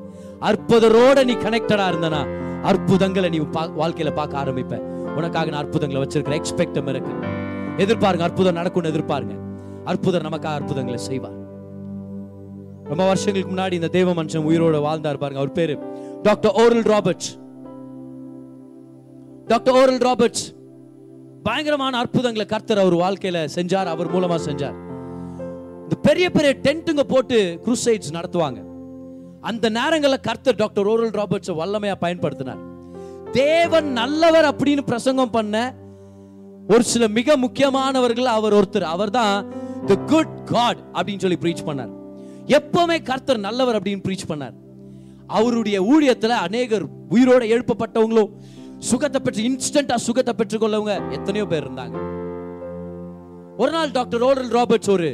[0.51, 2.23] அற்புதரோட நீ கனெக்டடா இருந்தனா
[2.63, 4.77] அற்புதங்களை நீ பா- வாழ்க்கையில பார்க்க ஆரம்பிப்ப.
[5.17, 7.13] உனக்காக நான் அற்புதங்களை வச்சிருக்கிற எக்ஸ்பெக்டம் இருக்கு.
[7.77, 9.37] எதிர்பாருங்க அற்புதம் நடக்கும்னு எதிர்பாருங்க.
[9.85, 11.41] அற்புதம் நமக்காக அற்புதங்களை செய்வார்.
[12.85, 15.41] ரொம்ப வருஷங்களுக்கு முன்னாடி இந்த தேவ மனுஷன் உயிரோட வாழ்ந்தார் பாருங்க.
[15.41, 15.79] அவர் பேரு
[16.23, 17.41] doctor Oral Roberts
[19.47, 20.55] doctor Oral Roberts
[21.43, 24.75] பயங்கரமான அற்புதங்களை கர்த்தர் அவர் வாழ்க்கையில செஞ்சார் அவர் மூலமா செஞ்சார்.
[25.83, 28.72] இந்த பெரிய பெரிய டென்ட்டுங்க போட்டு குரூசைட்ஸ் நடத்துவாங்க.
[29.51, 32.61] அந்த நேரங்களில் கர்த்தர் டாக்டர் ஓரல் ராபர்ட்ஸை வல்லமையாக பயன்படுத்தினார்.
[33.33, 35.57] தேவன் நல்லவர் அப்படின்னு பிரசங்கம் பண்ண
[36.73, 38.87] ஒரு சில மிக முக்கியமானவர்கள் அவர் ஒருத்தர்.
[38.95, 39.37] அவர்தான்
[39.89, 41.93] தி குட் காட் அப்படின்னு சொல்லி ப்ரீச் பண்ணார்.
[42.59, 44.57] எப்பவுமே கர்த்தர் நல்லவர் அப்படின்னு ப்ரீச் பண்ணார்.
[45.39, 46.85] அவருடைய ஊழியத்துல அநேகர்
[47.15, 48.33] உயிரோட எழுப்பப்பட்டவங்களும்
[48.91, 51.97] சுகத்தை பெற்று இன்ஸ்டன்டா சுகத்தை பெற்றுக்கொள்ளவங்க எத்தனையோ பேர் இருந்தாங்க.
[53.63, 55.11] ஒரு நாள் டாக்டர் ஓரல் ராபர்ட்ஸ் ஒரு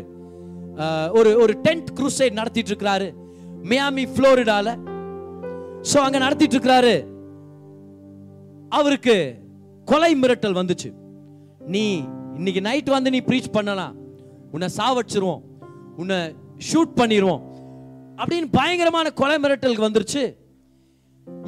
[1.18, 3.08] ஒரு ஒரு டென்ட் குரூசைட் நடத்திட்டு இருக்கிறாரு.
[3.70, 4.68] மியாமி புளோரிடால
[5.90, 6.94] சோ அங்க நடத்திட்டு இருக்கிறாரு
[8.78, 9.16] அவருக்கு
[9.90, 10.88] கொலை மிரட்டல் வந்துச்சு.
[11.74, 11.84] நீ
[12.38, 13.94] இன்னைக்கு நைட் வந்து நீ ப்ரீச் பண்ணலாம்.
[14.54, 15.42] உன்னை சாவடிச்சிருவோம்
[16.00, 16.18] உன்னை
[16.70, 17.42] ஷூட் பண்ணிடுவோம்
[18.20, 20.22] அப்படின்னு பயங்கரமான கொலை மிரட்டலுக்கு வந்துருச்சு.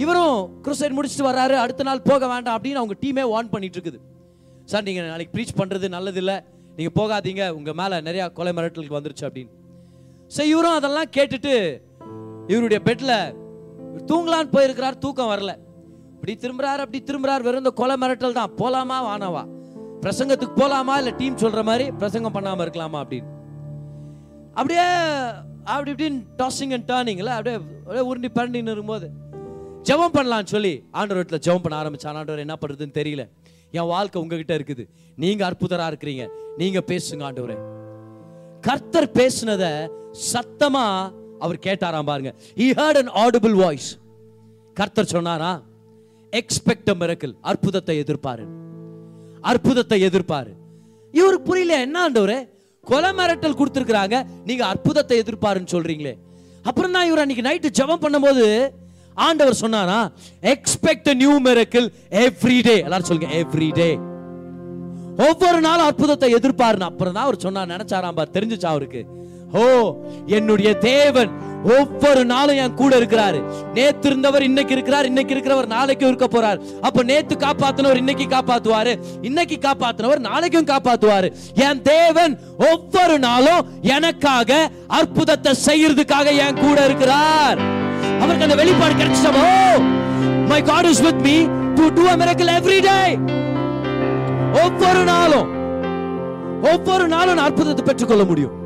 [0.02, 1.54] இவரும் குரூசைட் முடிச்சுட்டு வர்றாரு.
[1.64, 4.00] அடுத்த நாள் போக வேண்டாம் அப்படின்னு அவங்க டீமே வார்ன் பண்ணிட்டு இருக்குது.
[4.70, 6.36] சார் நீங்கள் நாளைக்கு ப்ரீச் பண்ணுறது நல்லதில்லை.
[6.76, 7.44] நீங்கள் போகாதீங்க.
[7.58, 9.52] உங்கள் மேலே நிறையா கொலை மிரட்டலுக்கு வந்துருச்சு அப்படின்னு.
[10.34, 11.54] ஸோ இவரும் அதெல்லாம் கேட்டுட்டு
[12.51, 13.12] இவருடைய பெட்ல
[14.11, 15.53] தூங்கலான்னு போயிருக்கிறார் தூக்கம் வரல.
[16.14, 18.51] இப்படி திரும்புறாரு அப்படி திரும்புறாரு வெறும் இந்த கொலை மிரட்டல் தான்.
[18.61, 19.42] போலாமா வானவா
[20.03, 23.30] பிரசங்கத்துக்கு போலாமா இல்ல டீம் சொல்ற மாதிரி பிரசங்கம் பண்ணாம இருக்கலாமா அப்படின்னு.
[24.55, 24.86] அப்படியே
[25.64, 29.09] அப்படி இப்படின்னு டாஸிங் அண்ட் டேர்னிங்கில் அப்படியே அப்படியே உருண்டி பரண்டின்னு இருக்கும்போது
[29.82, 33.24] ஜெபம் பண்ணலான்னு சொல்லி ஆண்டவரத்துல ஜெபம் பண்ண ஆரம்பிச்சான் ஆண்டவர் என்ன பண்றதுன்னு தெரியல.
[33.70, 34.84] என் வாழ்க்கை உங்ககிட்ட இருக்குது.
[35.16, 36.24] நீங்க அற்புதரா இருக்கிறீங்க.
[36.57, 37.57] நீங்க பேசுங்க ஆண்டவரே.
[38.61, 39.64] கர்த்தர் பேசுனத
[40.32, 40.86] சத்தமா
[41.45, 42.30] அவர் கேட்டாராம் பாருங்க.
[42.61, 43.88] He heard an audible voice
[44.76, 45.51] கர்த்தர் சொன்னாரா?
[46.32, 48.45] எக்ஸ்பெக்ட் மிரக்கல் அற்புதத்தை எதிர்பாரு
[49.51, 50.53] அற்புதத்தை எதிர்பாரு
[51.14, 52.38] இவருக்கு புரியல என்ன ஆண்டவரே?
[52.91, 54.16] கொலை மிரட்டல் கொடுத்துருக்குறாங்க.
[54.49, 56.14] நீங்க அற்புதத்தை எதிர்பாருன்னு சொல்றீங்களே.
[56.68, 58.45] அப்புறம் தான் இவர் அன்னைக்கு நைட்டு ஜெபம் பண்ணும்போது
[59.26, 59.99] ஆண்டவர் சொன்னாரா?
[60.53, 61.88] Expect new miracle
[62.24, 63.91] every day எல்லாரும் சொல்லுங்க எவ்ரி டே
[65.26, 67.72] ஒவ்வொரு நாளும் அற்புதத்தை எதிர்பாருன்னு அப்புறம் தான் அவர் சொன்னார்.
[67.72, 68.34] நினைச்சாராம் பார்.
[68.36, 69.01] தெரிஞ்சுச்சா அவருக்கு?
[69.53, 69.96] ஓ
[70.26, 73.42] என்னுடைய தேவன் ஒவ்வொரு நாளும் என் கூட இருக்கிறாரு.
[73.74, 76.61] நேத்து இருந்தவர் இன்னைக்கு இருக்கிறார் இன்னைக்கு இருக்கிறவர் நாளைக்கும் இருக்க போறார்.
[76.80, 78.98] அப்ப நேத்து காப்பாத்தினவர் இன்னைக்கு காப்பாத்துவாரு.
[79.22, 81.32] இன்னைக்கு காப்பாத்தினவர் நாளைக்கும் காப்பாத்துவாரு.
[81.55, 87.59] என் தேவன் ஒவ்வொரு நாளும் எனக்காக அற்புதத்தை செய்யறதுக்காக என் கூட இருக்கிறார்.
[88.20, 89.32] அவருக்கு அந்த வெளிப்பாடு கிடைச்சிட்டா
[90.48, 91.44] my God is with me
[91.74, 93.18] to do a miracle every day
[94.64, 95.48] ஒவ்வொரு நாளும்
[96.62, 98.59] ஒவ்வொரு நாளும் நான் அற்புதத்தை பெற்றுக்கொள்ள முடியும்.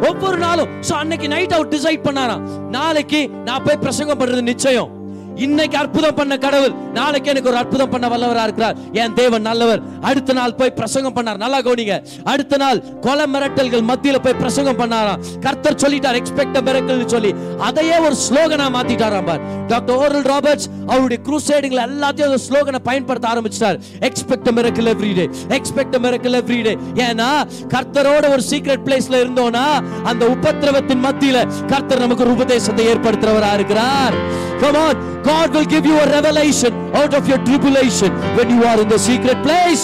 [0.00, 2.68] ஒவ்வொரு நாளும் சோ அன்னைக்கு நைட் அவர் டிசைட் பண்ணாராம்.
[2.68, 4.95] நாளைக்கு நான் போய் பிரசங்கம் பண்றது நிச்சயம்.
[5.44, 8.76] இன்னைக்கு அற்புதம் பண்ண கடவுள் நாளைக்கு எனக்கு ஒரு அற்புதம் பண்ண வல்லவரா இருக்கிறார்.
[8.92, 9.80] என் தேவன் நல்லவர்.
[10.00, 11.40] அடுத்த நாள் போய் பிரசங்கம் பண்ணார்.
[11.44, 11.96] நல்லா கவனிங்க.
[12.24, 15.20] அடுத்த நாள் கொலை மிரட்டல்கள் மத்தியில போய் பிரசங்கம் பண்ணாராம்.
[15.40, 17.34] கர்த்தர் சொல்லிட்டார் எக்ஸ்பெக்ட் மிரட்டல் சொல்லி.
[17.68, 19.42] அதையே ஒரு ஸ்லோகனா மாத்திட்டாராம் பார்.
[19.66, 23.78] டாக்டர் ஓரல் ராபர்ட்ஸ் அவருடைய குரூசைடுகள் எல்லாத்தையும் அந்த ஸ்லோகனை பயன்படுத்த ஆரம்பிச்சிட்டார்.
[24.08, 25.26] Expect miracle every day
[25.58, 26.74] expect miracle every day
[27.06, 27.28] ஏன்னா
[27.74, 29.66] கர்த்தரோட ஒரு சீக்ரெட் பிளேஸ்ல இருந்தோம்னா
[30.02, 34.16] அந்த உபத்திரவத்தின் மத்தியில கர்த்தர் நமக்கு ஒரு உபதேசத்தை ஏற்படுத்துறவரா இருக்கிறார்.
[34.60, 38.88] Come on God will give you a revelation out of your tribulation when you are in
[38.88, 39.82] the secret place.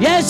[0.00, 0.26] Yes.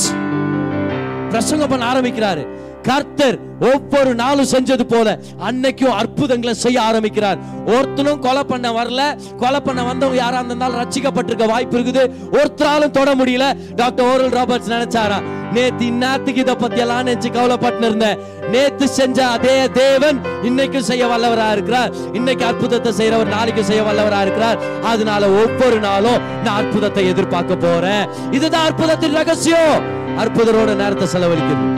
[1.32, 2.42] பிரசங்கம் பண்ண ஆரம்பிக்கிறாரு
[2.88, 5.08] கர்த்தர் ஒவ்வொரு நாளும் செஞ்சது போல
[5.48, 7.38] அன்னைக்கும் அற்புதங்களை செய்ய ஆரம்பிக்கிறார்.
[7.66, 9.02] ஒருத்தனும் கொலை பண்ண வரல.
[9.42, 12.02] கொலை பண்ண வந்தவங்க யாரா இருந்தாலும் ரச்சிக்கப்பட்டிருக்க வாய்ப்பு இருக்குது.
[12.32, 13.46] ஒருத்தராலும் தொட முடியல.
[13.74, 15.18] டாக்டர் ஓரல் ராபர்ட்ஸ் நினைச்சாரா?
[15.52, 18.18] நேத்து இந்நேரத்துக்கு இதை பத்தி எல்லாம் நினைச்சு கவலைப்பட்டு இருந்தேன்.
[18.50, 21.92] நேத்து செஞ்ச அதே தேவன் இன்னைக்கும் செய்ய வல்லவரா இருக்கிறார்.
[22.12, 24.58] இன்னைக்கு அற்புதத்தை செய்யறவர் நாளைக்கு செய்ய வல்லவரா இருக்கிறார்.
[24.82, 28.08] அதனால ஒவ்வொரு நாளும் நான் அற்புதத்தை எதிர்பார்க்க போறேன்.
[28.30, 30.00] இதுதான் அற்புதத்தின் ரகசியம்.
[30.24, 31.71] அற்புதரோட நேரத்தை செலவழிக்கிறது.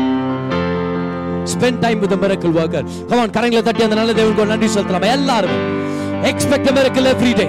[1.45, 5.11] Spend time with miracle worker come on கரங்களை தட்டி அந்த நல்ல தேவனுக்கு ஒரு நன்றி செலுத்தலாம்?
[5.11, 5.83] எல்லாரும்.
[6.23, 7.49] Expect miracle every day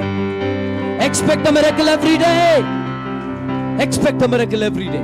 [1.06, 2.60] expect miracle every day
[3.84, 5.00] expect miracle every day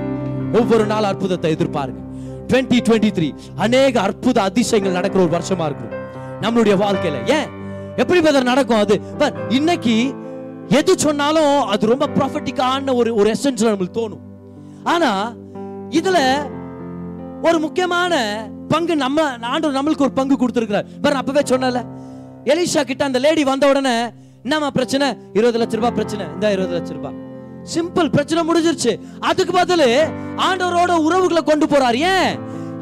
[0.59, 1.99] ஒவ்வொரு நாள் அற்புதத்தை எதிர்பாருங்க.
[2.47, 5.99] 2023 அநேக அற்புத அதிசயங்கள் நடக்கிற ஒரு வருஷமா இருக்கும்.
[6.41, 7.29] நம்மளுடைய வாழ்க்கையில.
[7.29, 7.47] ஏன்?
[7.95, 9.01] எப்படி பதர் நடக்கும் அது?
[9.49, 10.13] இன்னைக்கு
[10.67, 14.21] எது சொன்னாலும் அது ரொம்ப ப்ராஃபட்டிக்கான ஒரு ஒரு எசன்ஸ் நம்மளுக்கு தோணும்.
[14.83, 15.33] ஆனா
[15.89, 16.17] இதுல
[17.41, 18.15] ஒரு முக்கியமான
[18.71, 20.85] பங்கு நம்ம ஆண்டவர் நம்மளுக்கு ஒரு பங்கு கொடுத்துருக்கிறார்.
[21.01, 21.79] பாரு அப்பவே சொன்னல
[22.45, 23.95] எலிஷா கிட்ட அந்த லேடி வந்த உடனே
[24.43, 25.07] என்னம்மா பிரச்சனை?
[25.33, 26.25] இருபது லட்ச ரூபாய் பிரச்சனை.
[26.33, 27.17] இந்த இருபது லட்ச ரூபாய்.
[27.73, 28.93] சிம்பிள் பிரச்சனை முடிஞ்சிருச்சு.
[29.19, 29.89] அதுக்கு பதிலு
[30.37, 31.97] ஆண்டவரோட உறவுகளை கொண்டு போறார்.
[32.15, 32.39] ஏன்?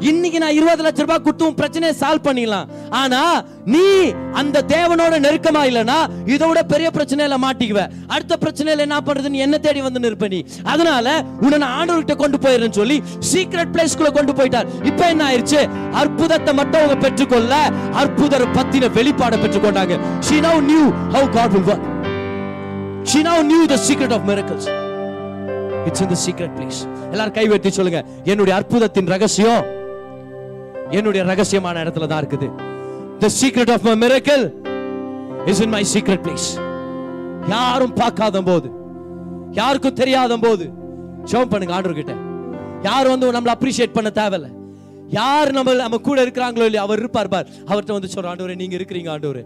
[0.08, 2.68] இன்னைக்கு நான் இருபது லட்ச ரூபாய் கொடுத்தும் பிரச்சனையை சால்வ் பண்ணிடலாம்.
[2.90, 3.84] ஆனா நீ
[4.40, 5.96] அந்த தேவனோட நெருக்கமா இல்லனா
[6.34, 7.82] இதோட பெரிய பிரச்சனையில மாட்டிக்குவ.
[8.06, 10.44] அடுத்த பிரச்சனையில என்ன பண்றதுன்னு என்ன தேடி வந்து நிற்ப நீ?
[10.64, 14.68] அதனால உன்னை நான் ஆண்டவர்கிட்ட கொண்டு போயிடுறேன்னு சொல்லி சீக்ரெட் பிளேஸ்க்குள்ள கொண்டு போயிட்டார்.
[14.90, 15.60] இப்போ என்ன ஆயிருச்சு?
[16.02, 17.54] அற்புதத்தை மட்டும் அவங்க பெற்றுக்கொள்ள
[18.02, 19.98] அற்புதர் பத்தின வெளிப்பாடை பெற்றுக்கொண்டாங்க.
[20.28, 20.86] She now knew
[21.16, 21.84] how god will work.
[23.10, 24.66] She now knew the secret of miracles.
[25.88, 26.80] It's in the secret place.
[27.10, 28.04] எல்லாரும் கை வெட்டி சொல்லுங்க.
[28.24, 29.78] என்னுடைய அற்புதத்தின் ரகசியம்
[30.98, 32.48] என்னுடைய ரகசியமான இடத்துல தான் இருக்குது.
[33.22, 34.44] The secret of my miracle
[35.50, 36.48] is in my secret place.
[37.54, 38.68] யாரும் பார்க்காத போது
[39.58, 40.64] யாருக்கும் தெரியாத போது
[41.30, 42.14] ஜெபம் பண்ணுங்க ஆண்டவர் கிட்ட.
[42.88, 44.48] யார் வந்து நம்மள அப்ரிஷியேட் பண்ண தேவையில்ல.
[45.18, 47.48] யார் நம்ம நம்ம கூட இருக்கிறாங்களோ இல்லையா அவர் இருப்பார் பார்.
[47.70, 49.42] அவர்கிட்ட வந்து சொல்ற ஆண்டவரே நீங்க இருக்கிறீங்க ஆண்டவரே.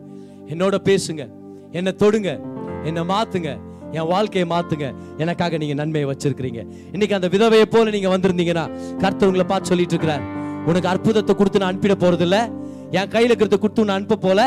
[0.53, 1.22] என்னோட பேசுங்க
[1.78, 2.30] என்னை தொடுங்க
[2.88, 3.51] என்னை மாத்துங்க
[3.99, 4.86] என் வாழ்க்கையை மாத்துங்க.
[5.22, 6.61] எனக்காக நீங்க நன்மையை வச்சிருக்கிறீங்க.
[6.95, 8.66] இன்னைக்கு அந்த விதவையை போல நீங்க வந்திருந்தீங்கன்னா
[9.03, 10.24] கர்த்தர் உங்களை பார்த்து சொல்லிட்டு இருக்கிறார்.
[10.69, 12.39] உனக்கு அற்புதத்தை கொடுத்து நான் அனுப்பிட போறது இல்ல
[12.99, 14.41] என் கையில இருக்கிறத கொடுத்து உன்னை அனுப்ப போல.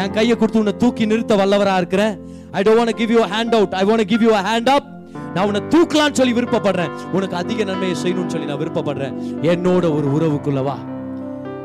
[0.00, 2.14] என் கையை கொடுத்து உன்னை தூக்கி நிறுத்த வல்லவரா இருக்கிறேன்.
[2.52, 4.88] I don't give you hand out I want give you hand up
[5.34, 6.92] நான் உன்னை தூக்கலாம்னு சொல்லி விருப்பப்படுறேன்.
[7.12, 9.14] உனக்கு அதிக நன்மையை செய்யணும்னு சொல்லி நான் விருப்பப்படுறேன்.
[9.52, 10.76] என்னோட ஒரு உறவுக்குள்ளவா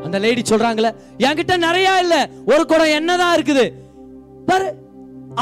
[0.04, 0.90] அந்த லேடி சொல்றாங்களே
[1.26, 2.30] என்கிட்ட நிறைய இல்ல.
[2.46, 3.64] ஒரு குடம் என்னதான் இருக்குது.
[4.46, 4.68] பாரு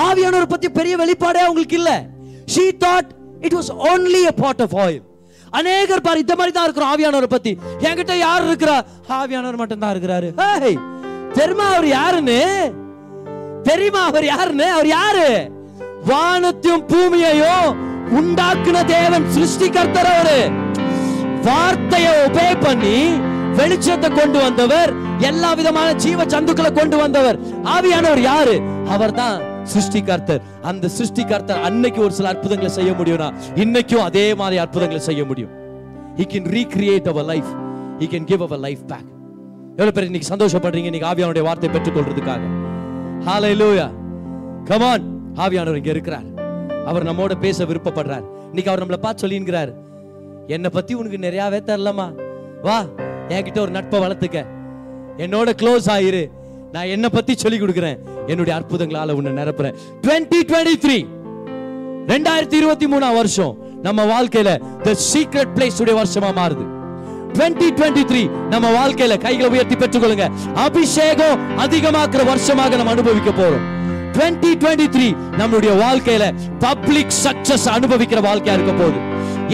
[0.07, 1.93] ஆவியானவர் பத்தி பெரிய வெளிப்பாடே அவங்களுக்கு இல்ல.
[2.55, 5.03] She thought it was only a pot of oil
[5.53, 6.91] அநேகர் பாரு இந்த மாதிரி தான் இருக்கிறோம்.
[6.93, 7.53] ஆவியானவர் பத்தி.
[7.81, 8.77] என்கிட்ட யார் இருக்கிறா?
[9.09, 10.29] ஆவியானவர் மட்டும் தான் இருக்கிறாரு
[11.39, 12.39] தெரியுமா அவர் யாருன்னு?
[13.63, 14.67] தெரியுமா அவர் யாருன்னு?
[14.73, 15.29] அவர் யாரு?
[16.07, 17.69] வானத்தையும் பூமியையும்
[18.19, 20.39] உண்டாக்குன தேவன் சிருஷ்டிகர்த்தர் அவரு.
[21.47, 22.97] வார்த்தையை ஒபே பண்ணி
[23.59, 27.39] வெளிச்சத்தை கொண்டு வந்தவர் எல்லா விதமான ஜீவ சந்துக்களை கொண்டு வந்தவர்.
[27.65, 28.57] ஆவியானவர் யாரு?
[28.89, 29.41] அவர்தான்.
[29.63, 30.41] சிருஷ்டிகர்த்தர்.
[30.63, 35.51] அந்த சிருஷ்டிகர்த்தர் அன்னைக்கு ஒரு சில அற்புதங்களை செய்ய முடியும்னா இன்னைக்கும் அதே மாதிரி அற்புதங்களை செய்ய முடியும்.
[36.17, 37.51] He can recreate our life
[37.99, 39.09] he can give our life back
[39.71, 40.93] எவ்வளவு பேர் இன்னைக்கு சந்தோஷப்படுறீங்க?
[40.93, 42.41] இன்னைக்கு ஆவியானுடைய வார்த்தை பெற்றுக்கொள்றதுக்காக.
[43.27, 43.91] ஹalleluya லூயா
[44.65, 45.05] கமான்
[45.35, 46.27] ஆவியானவர் இங்க இருக்கிறார்.
[46.87, 48.25] அவர் நம்மோட பேச விருப்பப்படுறார்.
[48.47, 49.75] இன்னைக்கு அவர் நம்மளை பார்த்து சொல்லிங்கிறார்.
[50.47, 52.07] என்னை பத்தி உனக்கு நிறையாவே தரலமா
[52.63, 52.85] வா
[53.29, 54.47] என்கிட்ட ஒரு நட்பை வளர்த்துக்க.
[55.17, 56.31] என்னோட க்ளோஸ் ஆயிரு.
[56.75, 57.99] நான் என்ன பத்தி சொல்லி கொடுக்குறேன்.
[58.27, 59.77] என்னுடைய அற்புதங்களால உன்னை நிரப்புறேன்.
[60.07, 60.99] 2023
[62.11, 63.57] ரெண்டாயிரத்தி இருபத்தி மூணாம் வருஷம்
[63.87, 64.51] நம்ம வாழ்க்கையில
[64.85, 66.65] த சீக்ரெட் பிளேஸ் உடைய வருஷமா மாறுது.
[67.39, 70.27] 2023 நம்ம வாழ்க்கையில கைகளை உயர்த்தி பெற்றுக்கொள்ளுங்க.
[70.67, 73.67] அபிஷேகம் அதிகமாக்குற வருஷமாக நம்ம அனுபவிக்க போறோம்.
[74.17, 75.09] 2023
[75.41, 76.25] நம்மளுடைய வாழ்க்கையில
[76.67, 79.01] பப்ளிக் சக்சஸ் அனுபவிக்கிற வாழ்க்கையா இருக்க போகுது.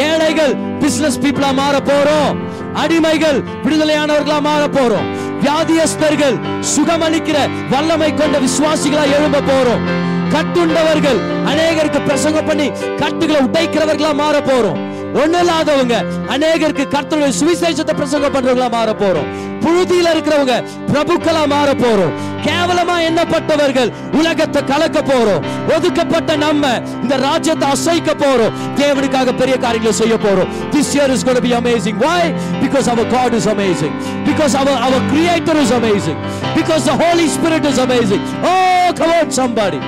[0.08, 2.36] ஏழைகள் பிசினஸ் பீப்புளா மாற போறோம்.
[2.82, 5.06] அடிமைகள் விடுதலையானவர்களா மாற போறோம்.
[5.42, 6.36] வியாதியஸ்தர்கள்
[6.74, 7.38] சுகமளிக்கிற
[7.70, 9.84] வல்லமை கொண்ட விசுவாசிகளா எழும்ப போறோம்.
[10.32, 11.20] கட்டுண்டவர்கள்
[11.50, 14.80] அநேகருக்கு பிரசங்கம் பண்ணி கட்டுகளை உடைக்கிறவர்களா மாற போறோம்.
[15.22, 15.96] ஒண்ணு இல்லாதவங்க
[16.34, 19.28] அநேகருக்கு கர்த்தருடைய சுவிசேஷத்தை பிரசங்கம் பண்றவங்களா மாற போறோம்
[19.64, 20.56] புழுதியில இருக்கிறவங்க
[20.90, 22.12] பிரபுக்களா மாற போறோம்
[22.46, 25.44] கேவலமா எண்ணப்பட்டவர்கள் உலகத்தை கலக்க போறோம்.
[25.74, 26.66] ஒதுக்கப்பட்ட நம்ம
[27.02, 28.52] இந்த ராஜ்யத்தை அசைக்க போறோம்.
[28.80, 30.50] தேவனுக்காக பெரிய காரியங்களை செய்ய போறோம்.
[30.74, 32.36] This year is gotta be amazing amazing.
[32.62, 33.96] Because our God is amazing
[34.28, 36.20] because our our creator is amazing
[36.58, 39.82] because the holy spirit is amazing oh oh come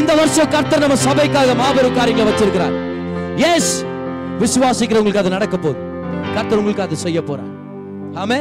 [0.00, 2.74] இந்த வருஷம் கர்த்தர் நம்ம சபைக்காக மாபெரும் காரியங்களை வச்சிருக்கிறார்.
[3.52, 3.72] எஸ்
[4.42, 5.80] விசுவாசிக்கிறவங்களுக்கு அது நடக்க போகுது.
[6.34, 7.52] கர்த்தர் உங்களுக்கு அது செய்ய போறார்.
[8.22, 8.38] ஆமே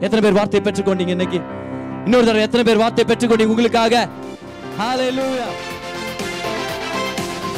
[0.00, 1.40] எத்தனை பேர் வார்த்தையை பெற்றுக்கொண்டீங்க இன்னைக்கு?
[2.04, 4.08] இன்னொரு தடவை எத்தனை பேர் வார்த்தையை பெற்றுக்கொண்டீங்க உங்களுக்காக?
[4.80, 5.46] ஹalleluya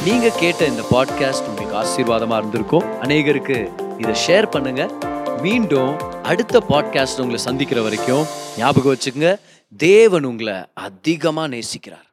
[0.05, 2.85] நீங்க கேட்ட இந்த பாட்காஸ்ட் உங்களுக்கு ஆசீர்வாதமா இருந்திருக்கும்.
[3.01, 4.89] அநேகருக்கு இதை ஷேர் பண்ணுங்க.
[5.41, 8.25] மீண்டும் அடுத்த பாட்காஸ்ட் உங்களை சந்திக்கிற வரைக்கும்
[8.57, 9.39] ஞாபகம் வச்சுக்கோங்க.
[9.77, 12.05] தேவன் உங்களை அதிகமாக நேசிக்கிறார்.